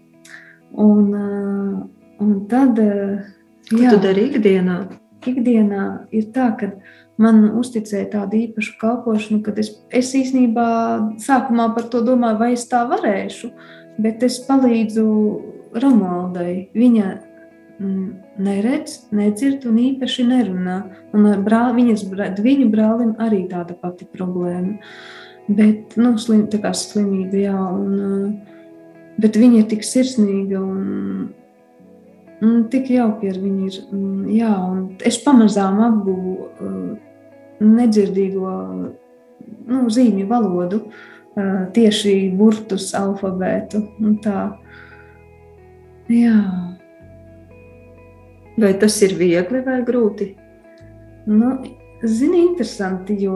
Un, 0.76 1.14
uh, 1.16 2.22
un 2.22 2.40
tad. 2.52 2.82
Uh, 2.82 3.36
Ko 3.70 3.86
tu 3.86 4.00
dari 4.02 4.28
ikdienā? 4.32 4.80
Ikdienā 5.28 5.86
ir 6.16 6.30
tā, 6.36 6.50
ka 6.60 6.72
man 7.20 7.50
uzticēja 7.60 8.12
tādu 8.14 8.40
īpašu 8.46 8.78
kalpošanu, 8.80 9.42
kad 9.44 9.60
es, 9.60 9.74
es 9.92 10.12
īstenībā 10.16 10.68
sākumā 11.22 11.70
par 11.76 11.90
to 11.92 12.04
domāju, 12.06 12.40
vai 12.40 12.52
es 12.56 12.68
tā 12.72 12.86
varēšu, 12.90 13.52
bet 14.00 14.24
es 14.24 14.40
palīdzu 14.48 15.06
Romualdai. 15.80 16.70
Viņa 16.74 17.08
mm, 17.80 18.06
neredz, 18.42 18.96
nedzird 19.16 19.68
un 19.70 19.80
īpaši 19.84 20.26
nerunā. 20.30 20.80
Un 21.14 21.28
ar 21.30 21.42
brāl, 21.46 21.74
viņas, 21.78 22.08
viņu 22.40 22.70
brālim 22.74 23.16
arī 23.22 23.44
tāda 23.52 23.76
pati 23.78 24.08
problēma. 24.10 24.80
Bet, 25.50 25.96
nu, 25.98 26.14
slim, 26.22 26.46
tā 26.50 26.60
kā 26.62 26.72
slimība, 26.78 27.40
jā, 27.42 27.58
un, 27.58 28.36
bet 29.18 29.38
viņa 29.40 29.64
ir 29.64 29.70
tik 29.72 29.86
sirsnīga 29.86 30.60
un 30.62 31.32
Mm, 32.40 32.70
tik 32.72 32.88
jauki 32.94 33.34
ar 33.34 33.38
viņu 33.42 33.68
ir. 33.68 33.78
Mm, 33.92 34.28
jā, 34.32 34.54
es 35.08 35.20
pamazām 35.26 35.82
apgūvu 35.84 36.36
uh, 36.48 36.92
nedzirdīgo 37.60 38.54
nu, 39.68 39.82
zīmju 39.92 40.28
valodu, 40.30 40.86
uh, 40.88 41.66
tieši 41.76 42.16
burtus, 42.40 42.94
alfabētu. 42.96 43.84
Tā. 44.24 44.46
Jā. 46.16 46.38
Vai 48.60 48.72
tas 48.80 48.96
ir 49.04 49.18
viegli 49.20 49.64
vai 49.66 49.82
grūti? 49.88 50.32
Nu, 51.30 51.58
Zini, 52.00 52.46
interesanti, 52.46 53.18
jo 53.20 53.36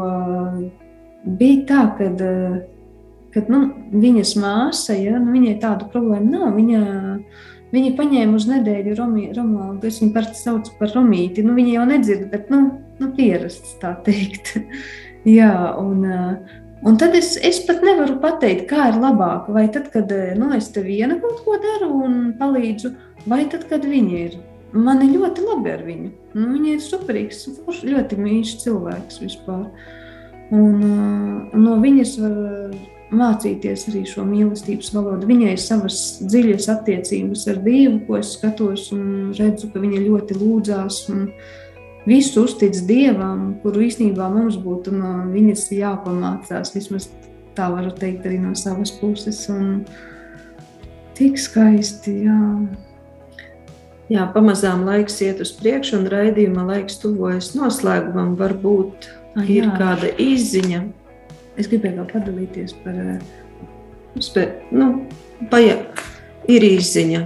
bija 1.28 1.66
tā, 1.68 1.82
ka 1.98 2.08
uh, 2.08 2.62
kad, 3.36 3.50
nu, 3.52 3.66
viņas 3.92 4.38
māsa, 4.40 4.96
ja, 4.96 5.20
nu, 5.20 5.34
viņai 5.36 5.58
tādu 5.60 5.92
problēmu 5.92 6.32
nav. 6.32 6.54
Viņa, 6.56 6.84
uh, 6.88 7.50
Viņa 7.74 7.96
paņēma 7.98 8.38
uz 8.38 8.46
nedēļu 8.46 8.96
Romualdu. 9.00 9.88
Es 9.90 9.98
viņu 10.02 10.14
parasti 10.14 10.44
saucu 10.44 10.76
par 10.78 10.92
Romīti. 10.94 11.46
Nu, 11.46 11.56
viņa 11.58 11.80
jau 11.80 11.86
nedzird, 11.90 12.28
bet 12.30 12.52
nu, 12.54 12.68
nu, 13.00 13.10
pierasts 13.18 13.80
tā 13.82 13.96
teikt. 14.06 14.54
Jā, 15.38 15.54
un, 15.82 16.04
uh, 16.06 16.54
un 16.86 17.00
tad 17.02 17.18
es, 17.18 17.34
es 17.42 17.64
pat 17.66 17.82
nevaru 17.86 18.20
pateikt, 18.22 18.68
kā 18.70 18.92
ir 18.92 19.00
labāk. 19.02 19.50
Vai 19.56 19.66
tad, 19.74 19.90
kad 19.94 20.14
uh, 20.14 20.36
nu, 20.38 20.52
es 20.54 20.70
te 20.76 20.86
viena 20.86 21.18
kaut 21.24 21.42
ko 21.48 21.58
daru 21.64 21.90
un 22.06 22.22
palīdzu, 22.38 22.94
vai 23.26 23.48
tad, 23.50 23.66
kad 23.72 23.90
viņa 23.90 24.22
ir. 24.22 24.38
Man 24.74 25.02
ir 25.06 25.18
ļoti 25.18 25.42
labi 25.46 25.74
ar 25.74 25.84
viņu. 25.86 26.14
Nu, 26.38 26.48
viņa 26.54 26.76
ir 26.76 26.86
superīgs, 26.86 27.46
ļoti 27.90 28.22
mīļš 28.22 28.56
cilvēks 28.68 29.22
vispār. 29.26 29.66
Un, 30.54 30.78
uh, 30.78 31.58
no 31.58 31.82
viņas 31.82 32.18
var 32.22 32.38
mācīties 33.16 33.88
arī 33.92 34.04
šo 34.10 34.26
mīlestības 34.28 34.92
valodu. 34.96 35.28
Viņai 35.30 35.56
ir 35.56 35.62
savas 35.62 36.00
dziļas 36.24 36.70
attiecības 36.74 37.48
ar 37.52 37.60
Dievu, 37.66 38.00
ko 38.08 38.20
es 38.20 38.34
skatos 38.38 38.90
un 38.96 39.34
redzu, 39.38 39.70
ka 39.74 39.82
viņa 39.84 40.06
ļoti 40.06 40.38
lūdzās 40.40 41.04
un 41.14 41.28
visu 42.08 42.46
uztic 42.48 42.78
Dievam, 42.90 43.54
kuru 43.64 43.86
īstenībā 43.88 44.30
mums 44.34 44.58
būtu 44.62 44.96
no 44.96 45.16
viņas 45.34 45.70
jāpamācās. 45.76 46.74
Vismaz 46.76 47.10
tā 47.58 47.70
varu 47.74 47.94
teikt 47.98 48.26
arī 48.28 48.40
no 48.42 48.56
savas 48.58 48.94
puses. 49.00 49.46
Un 49.54 49.84
tik 51.18 51.38
skaisti, 51.40 52.24
jā. 52.28 52.40
Jā, 54.12 54.26
pamazām 54.34 54.84
laiks 54.86 55.22
iet 55.24 55.40
uz 55.42 55.54
priekšu, 55.56 56.02
un 56.02 56.10
raidījuma 56.12 56.66
laiks 56.68 57.00
tuvojas 57.02 57.54
noslēgumam. 57.58 58.36
Varbūt 58.38 59.08
ah, 59.40 59.48
ir 59.48 59.70
kāda 59.80 60.12
izziņa, 60.22 60.84
Es 61.58 61.70
gribēju 61.70 62.02
vēl 62.02 62.10
padalīties 62.10 62.74
par. 62.84 62.98
Eh, 62.98 63.20
Spē, 64.22 64.46
nu, 64.70 65.08
paja, 65.50 65.80
ir 66.50 66.66
izziņa. 66.66 67.22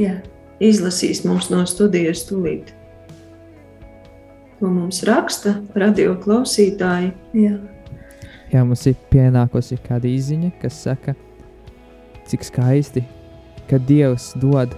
Jā. 0.00 0.14
Izlasīs 0.60 1.22
mums 1.24 1.48
no 1.52 1.62
studijas 1.68 2.22
tūlīt. 2.28 2.74
Ko 4.58 4.68
mums 4.68 5.00
raksta 5.08 5.54
radio 5.76 6.14
klausītāji? 6.20 7.14
Jā. 7.36 7.54
Jā, 8.52 8.64
mums 8.66 8.84
ir 8.88 8.96
pienākusi 9.12 9.78
kāda 9.84 10.08
izziņa, 10.10 10.50
kas 10.60 10.80
saka, 10.84 11.14
cik 12.28 12.44
skaisti, 12.44 13.04
ka 13.70 13.78
Dievs 13.88 14.32
dod, 14.42 14.74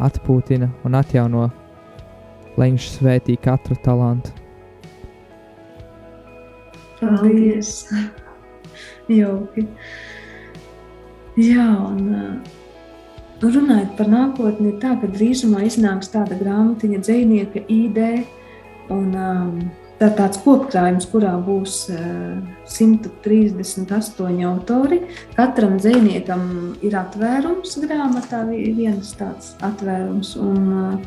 atpūtina 0.00 0.70
un 0.86 0.96
atjauno, 0.96 1.48
lai 2.56 2.70
viņš 2.70 2.88
svētī 2.94 3.36
katru 3.40 3.76
talantu. 3.84 4.32
Paldies! 7.00 7.88
Jauki. 9.10 9.66
Jā, 11.40 11.66
un 11.86 12.00
uh, 12.14 13.44
runājot 13.44 13.92
par 13.98 14.10
nākotni, 14.12 14.76
tā, 14.82 14.96
ka 15.00 15.10
drīzumā 15.10 15.64
iznāks 15.68 16.12
tāda 16.12 16.38
grāmatiņa 16.40 17.04
dzinieka 17.06 17.64
ID. 17.68 18.00
Un, 18.90 19.14
um, 19.14 19.54
Tā 20.00 20.06
ir 20.08 20.14
tāds 20.16 20.38
kopkrājums, 20.40 21.04
kurā 21.12 21.34
būs 21.44 21.74
uh, 21.92 22.38
138 22.72 24.38
autori. 24.48 25.02
Katram 25.34 25.74
dziniekam 25.76 26.46
ir 26.80 26.96
atvērums 26.96 27.76
grāmatā, 27.82 28.46
viens 28.48 29.12
tāds 29.18 29.50
atvērums. 29.60 30.32
Un, 30.40 31.04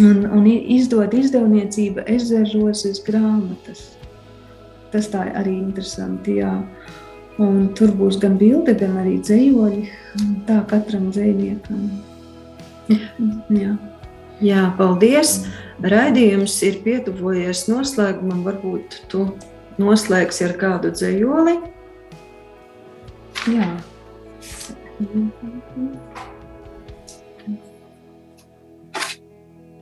un, 0.00 0.24
un 0.24 0.48
izdod 0.48 1.12
izdevniecība 1.20 2.06
ezerozes 2.16 3.04
grāmatas. 3.04 3.95
Tas 4.92 5.10
tā 5.12 5.26
arī 5.36 5.56
interesanti. 5.58 6.38
Jā. 6.40 6.52
Un 7.42 7.66
tur 7.76 7.92
būs 7.96 8.16
gan 8.22 8.38
bilde, 8.40 8.72
gan 8.78 8.96
arī 9.02 9.18
dzējoļi. 9.20 9.82
Tā 10.48 10.62
katram 10.70 11.10
dzējniekam. 11.12 11.90
Jā. 13.52 13.76
Jā, 14.44 14.62
paldies! 14.76 15.38
Raidījums 15.80 16.54
ir 16.64 16.80
pietuvojies 16.84 17.66
noslēgumam. 17.68 18.42
Varbūt 18.46 19.00
tu 19.12 19.26
noslēgsi 19.80 20.46
ar 20.48 20.56
kādu 20.60 20.92
dzējoli? 20.96 21.56
Jā. 23.56 23.70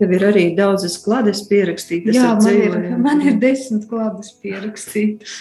Tev 0.00 0.10
ir 0.16 0.24
arī 0.26 0.44
daudzas 0.58 0.96
klādes 1.04 1.44
pierakstītas. 1.46 2.16
Jā, 2.16 2.32
man 2.40 2.56
ir, 2.58 2.78
man 2.98 3.22
ir 3.22 3.38
desmit 3.42 3.86
klādes 3.90 4.32
pierakstītas. 4.42 5.36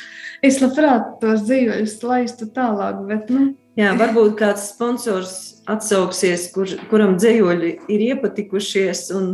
Es 0.45 0.59
labprāt 0.61 1.15
tos 1.21 1.45
dzīvojus 1.47 1.97
laistu 2.03 2.49
tālāk, 2.53 2.99
bet, 3.09 3.29
nu. 3.33 3.53
Jā, 3.79 3.95
varbūt 3.97 4.35
kāds 4.37 4.67
sponsors 4.69 5.35
atsauksies, 5.71 6.49
kur, 6.53 6.69
kuram 6.91 7.15
dzējoļi 7.17 7.71
ir 7.89 8.03
iepatikušies 8.11 9.07
un 9.17 9.29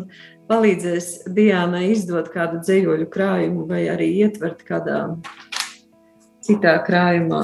palīdzēs 0.49 1.09
Diānai 1.35 1.89
izdot 1.91 2.31
kādu 2.33 2.61
dzējoļu 2.63 3.09
krājumu 3.11 3.65
vai 3.69 3.83
arī 3.91 4.11
ietvert 4.23 4.63
kādā 4.67 5.01
citā 6.45 6.77
krājumā. 6.85 7.43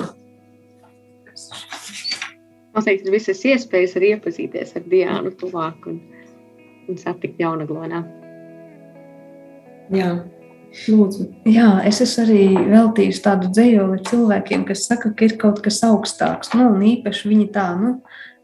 Noteikti 2.76 3.08
ir 3.10 3.16
visas 3.16 3.44
iespējas 3.48 3.96
arī 4.00 4.16
iepazīties 4.16 4.76
ar 4.78 4.88
Diānu 4.92 5.36
tuvāk 5.40 5.90
un 5.92 6.00
un 6.90 7.02
satikt 7.02 7.42
jaunaglodā. 7.42 8.04
Jā. 9.94 10.14
Lūdzu. 10.92 11.30
Jā, 11.48 11.70
es 11.88 12.02
esmu 12.04 12.24
arī 12.26 12.46
veltījis 12.68 13.22
tādu 13.24 13.48
dzējoli 13.54 14.02
cilvēkiem, 14.10 14.66
kas 14.68 14.84
saka, 14.90 15.14
ka 15.16 15.28
ir 15.28 15.38
kaut 15.40 15.62
kas 15.64 15.80
augstāks. 15.88 16.52
Nu, 16.52 16.68
un 16.74 16.84
īpaši 16.84 17.30
viņi 17.32 17.46
tā 17.56 17.70
nu, 17.80 17.94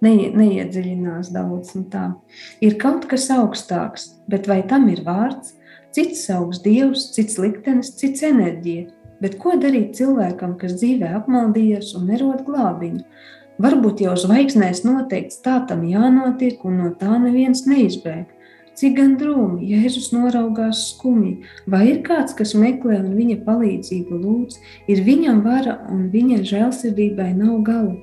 ne, 0.05 0.13
neiedziļinās 0.39 1.33
daudz. 1.35 1.73
Ir 2.63 2.77
kaut 2.79 3.09
kas 3.11 3.27
augstāks, 3.35 4.13
bet 4.31 4.47
vai 4.47 4.61
tam 4.67 4.87
ir 4.93 5.03
vārds? 5.07 5.57
Cits 5.91 6.23
augs 6.31 6.61
dievs, 6.63 7.09
cits 7.11 7.35
liktenis, 7.41 7.91
cits 7.99 8.23
enerģija. 8.23 8.87
Bet 9.21 9.35
ko 9.41 9.57
darīt 9.59 9.97
cilvēkam, 9.99 10.55
kas 10.57 10.79
dzīvē 10.79 11.11
apmaldījies 11.19 11.91
un 11.99 12.07
nerod 12.09 12.45
glābiņu? 12.47 13.03
Varbūt 13.61 14.01
jau 14.05 14.13
zvaigznēs 14.17 14.85
noteikts 14.87 15.41
tā 15.43 15.59
tam 15.67 15.83
jānotiek, 15.85 16.61
un 16.65 16.77
no 16.81 16.91
tā 16.97 17.17
neviens 17.19 17.65
neizbēg. 17.67 18.29
Cik 18.79 18.95
gan 18.95 19.17
drūmi 19.19 19.67
Jēzus 19.67 20.13
noraugās 20.15 20.85
skumji, 20.93 21.41
vai 21.69 21.83
ir 21.89 21.99
kāds, 22.05 22.33
kas 22.37 22.55
meklē 22.55 23.01
un 23.01 23.11
viņa 23.17 23.41
palīdzību 23.45 24.19
lūdz, 24.23 24.61
ir 24.89 25.03
viņam 25.05 25.41
vara 25.43 25.75
un 25.91 26.07
viņa 26.13 26.39
žēlsirdībai 26.47 27.33
nav 27.35 27.59
gala. 27.67 27.97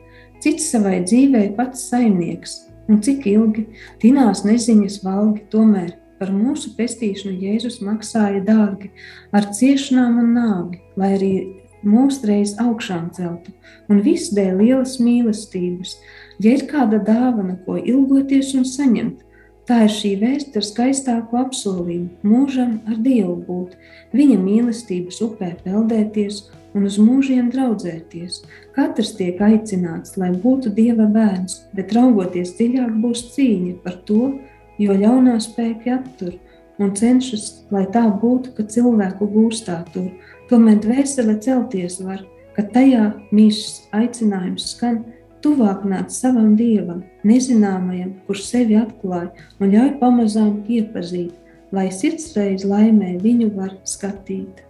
Cits 0.45 0.69
savai 0.71 1.01
dzīvei 1.07 1.49
pats 1.57 1.89
saimnieks, 1.89 2.69
un 2.87 3.01
cik 3.03 3.27
ilgi 3.27 3.65
tinās 4.03 4.45
neziņas 4.47 5.01
valgi, 5.07 5.47
tomēr 5.51 5.97
par 6.21 6.31
mūsu 6.35 6.75
pestīšanu 6.77 7.41
Jēzus 7.43 7.81
maksāja 7.83 8.45
dārgi 8.45 8.93
ar 9.35 9.49
ciešanām 9.55 10.21
un 10.23 10.35
nāvi, 10.37 10.83
lai 11.01 11.15
arī 11.17 11.33
mūsreiz 11.89 12.57
augšām 12.63 13.09
celtu, 13.17 13.55
un 13.89 14.03
viss 14.05 14.33
dēļ 14.37 14.61
lielas 14.63 14.99
mīlestības. 15.03 15.97
Ja 16.43 16.55
ir 16.55 16.67
kāda 16.71 17.01
dāvana, 17.03 17.57
ko 17.65 17.79
ilgoties 17.79 18.53
un 18.59 18.67
saņemt, 18.69 19.25
tā 19.69 19.83
ir 19.87 19.93
šī 19.93 20.13
vēsta 20.23 20.61
ar 20.61 20.67
skaistāku 20.69 21.41
apsolījumu, 21.41 22.11
mūžam 22.25 22.79
ar 22.89 23.01
Dievu 23.05 23.37
būt, 23.49 23.75
viņa 24.17 24.39
mīlestības 24.45 25.21
upē 25.27 25.55
peldēties 25.65 26.45
un 26.77 26.89
uz 26.89 26.99
mūžiem 27.01 27.51
draudzēties. 27.53 28.43
Katrs 28.77 29.15
tiek 29.19 29.41
aicināts, 29.45 30.17
lai 30.21 30.31
būtu 30.45 30.73
Dieva 30.77 31.09
bērns, 31.13 31.65
bet 31.77 31.93
raugoties 31.97 32.55
dziļāk 32.59 32.99
būs 33.03 33.25
cīņa 33.35 33.79
par 33.85 33.99
to, 34.09 34.35
jo 34.79 34.97
ļaunā 35.03 35.39
spēki 35.43 35.93
aptur 35.97 36.37
un 36.79 36.95
cenšas, 36.95 37.65
lai 37.75 37.85
tā 37.95 38.05
būtu, 38.23 38.55
ka 38.57 38.67
cilvēku 38.71 39.27
gūstā 39.33 39.81
tur 39.93 40.13
Tomēr 40.49 40.79
dvēsele 40.81 41.35
celties 41.45 41.99
var, 42.01 42.23
kad 42.57 42.71
tajā 42.73 43.11
mīšas 43.37 43.91
aicinājums 43.99 44.71
skan 44.73 45.03
tuvāk 45.45 45.85
nāc 45.87 46.15
savam 46.15 46.55
dievam, 46.59 47.03
nezināmajam, 47.29 48.15
kurš 48.27 48.47
sevi 48.49 48.79
atklāja 48.81 49.29
un 49.61 49.75
ļauj 49.75 49.93
pamazām 50.01 50.55
iepazīt, 50.67 51.35
lai 51.77 51.91
sirdsreiz 51.93 52.65
laimē 52.65 53.19
viņu 53.23 53.51
var 53.59 53.75
skatīt. 53.85 54.65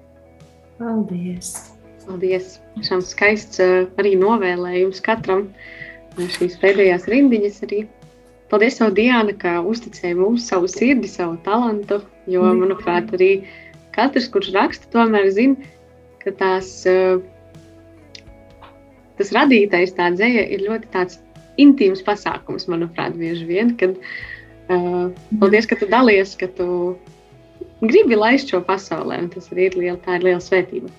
Paldies! 0.80 1.52
Paldies! 2.04 2.58
Šām 2.82 3.04
skaists 3.04 3.62
eh, 3.62 3.86
arī 4.00 4.16
novēlējums 4.18 5.00
katram 5.04 5.46
šīs 6.18 6.58
pēdējās 6.58 7.06
rindiņas 7.06 7.62
arī. 7.68 7.84
Paldies, 8.50 8.80
Diana, 8.96 9.34
ka 9.36 9.58
uzticēji 9.62 10.16
mums 10.18 10.46
savu 10.48 10.66
sirdi, 10.72 11.06
savu 11.10 11.36
talantu, 11.44 12.00
jo, 12.26 12.42
manuprāt, 12.56 13.12
arī 13.14 13.32
katrs, 13.98 14.30
kurš 14.32 14.52
raksta, 14.54 14.88
tomēr 14.94 15.28
zina, 15.34 15.74
ka 16.22 16.32
tās, 16.38 16.70
eh, 16.86 17.18
tas 19.18 19.34
radītais, 19.34 19.94
tā 19.98 20.12
dzēja 20.14 20.46
ir 20.54 20.66
ļoti 20.68 20.92
tāds 20.94 21.18
intīms 21.58 22.04
pasākums, 22.06 22.68
manuprāt, 22.70 23.16
bieži 23.18 23.46
vien. 23.48 23.74
Kad, 23.80 23.96
uh, 24.70 25.08
paldies, 25.40 25.66
ka 25.66 25.74
tu 25.80 25.88
dalies, 25.90 26.36
ka 26.38 26.46
tu 26.54 26.68
gribi 27.82 28.14
laist 28.14 28.52
šo 28.52 28.60
pasaulē, 28.62 29.18
un 29.24 29.28
tas 29.32 29.50
arī 29.50 29.66
ir 29.66 29.78
liela, 29.80 29.98
tā 30.04 30.20
ir 30.20 30.28
liela 30.28 30.44
svētība. 30.44 30.92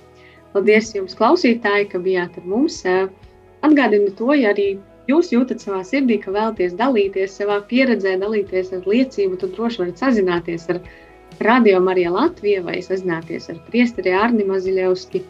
Paldies 0.51 0.91
jums, 0.97 1.15
klausītāji, 1.15 1.87
ka 1.93 2.03
bijāt 2.03 2.35
ar 2.41 2.47
mums. 2.51 2.81
Uh, 2.83 3.07
atgādinu 3.63 4.11
to, 4.19 4.33
ja 4.35 4.51
arī 4.51 4.73
jūs 5.07 5.31
jūtat 5.31 5.63
savā 5.63 5.79
sirdī, 5.87 6.19
ka 6.19 6.33
vēlaties 6.35 6.75
dalīties 6.79 7.39
savā 7.39 7.61
pieredzē, 7.69 8.17
dalīties 8.19 8.73
ar 8.75 8.83
liecību, 8.87 9.39
tad 9.39 9.55
droši 9.55 9.85
varat 9.85 10.03
sazināties 10.03 10.67
ar 10.73 10.83
viņu 10.83 11.08
Radio 11.39 11.79
Marija 11.79 12.11
Latvija 12.11 12.63
vai 12.65 12.81
sazināties 12.83 13.49
ar 13.51 13.59
priesteri 13.69 14.11
Arni 14.11 14.43
Maziļevski. 14.47 15.21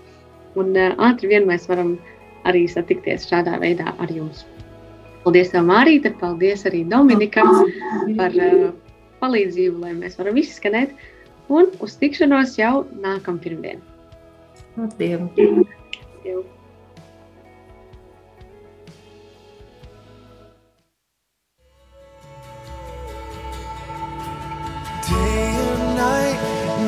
Un 0.58 0.74
uh, 0.74 0.96
ātri 1.10 1.30
vien 1.30 1.46
mēs 1.50 1.68
varam 1.70 1.94
arī 2.50 2.64
satikties 2.72 3.28
šādā 3.30 3.60
veidā 3.62 3.94
ar 4.02 4.14
jums. 4.14 4.46
Paldies, 5.24 5.54
Mārīte, 5.54 6.14
paldies 6.18 6.66
arī 6.66 6.82
Dominikam 6.90 7.52
par 8.18 8.34
uh, 8.34 8.70
palīdzību, 9.22 9.84
lai 9.86 9.94
mēs 9.98 10.18
varam 10.18 10.40
izskanēt. 10.42 10.96
Un 11.50 11.70
uz 11.86 11.98
tikšanos 12.02 12.58
jau 12.58 12.86
nākamā 13.06 13.42
pirmdiena. 13.46 13.82
Ar 14.80 14.96
Dievu! 14.98 15.68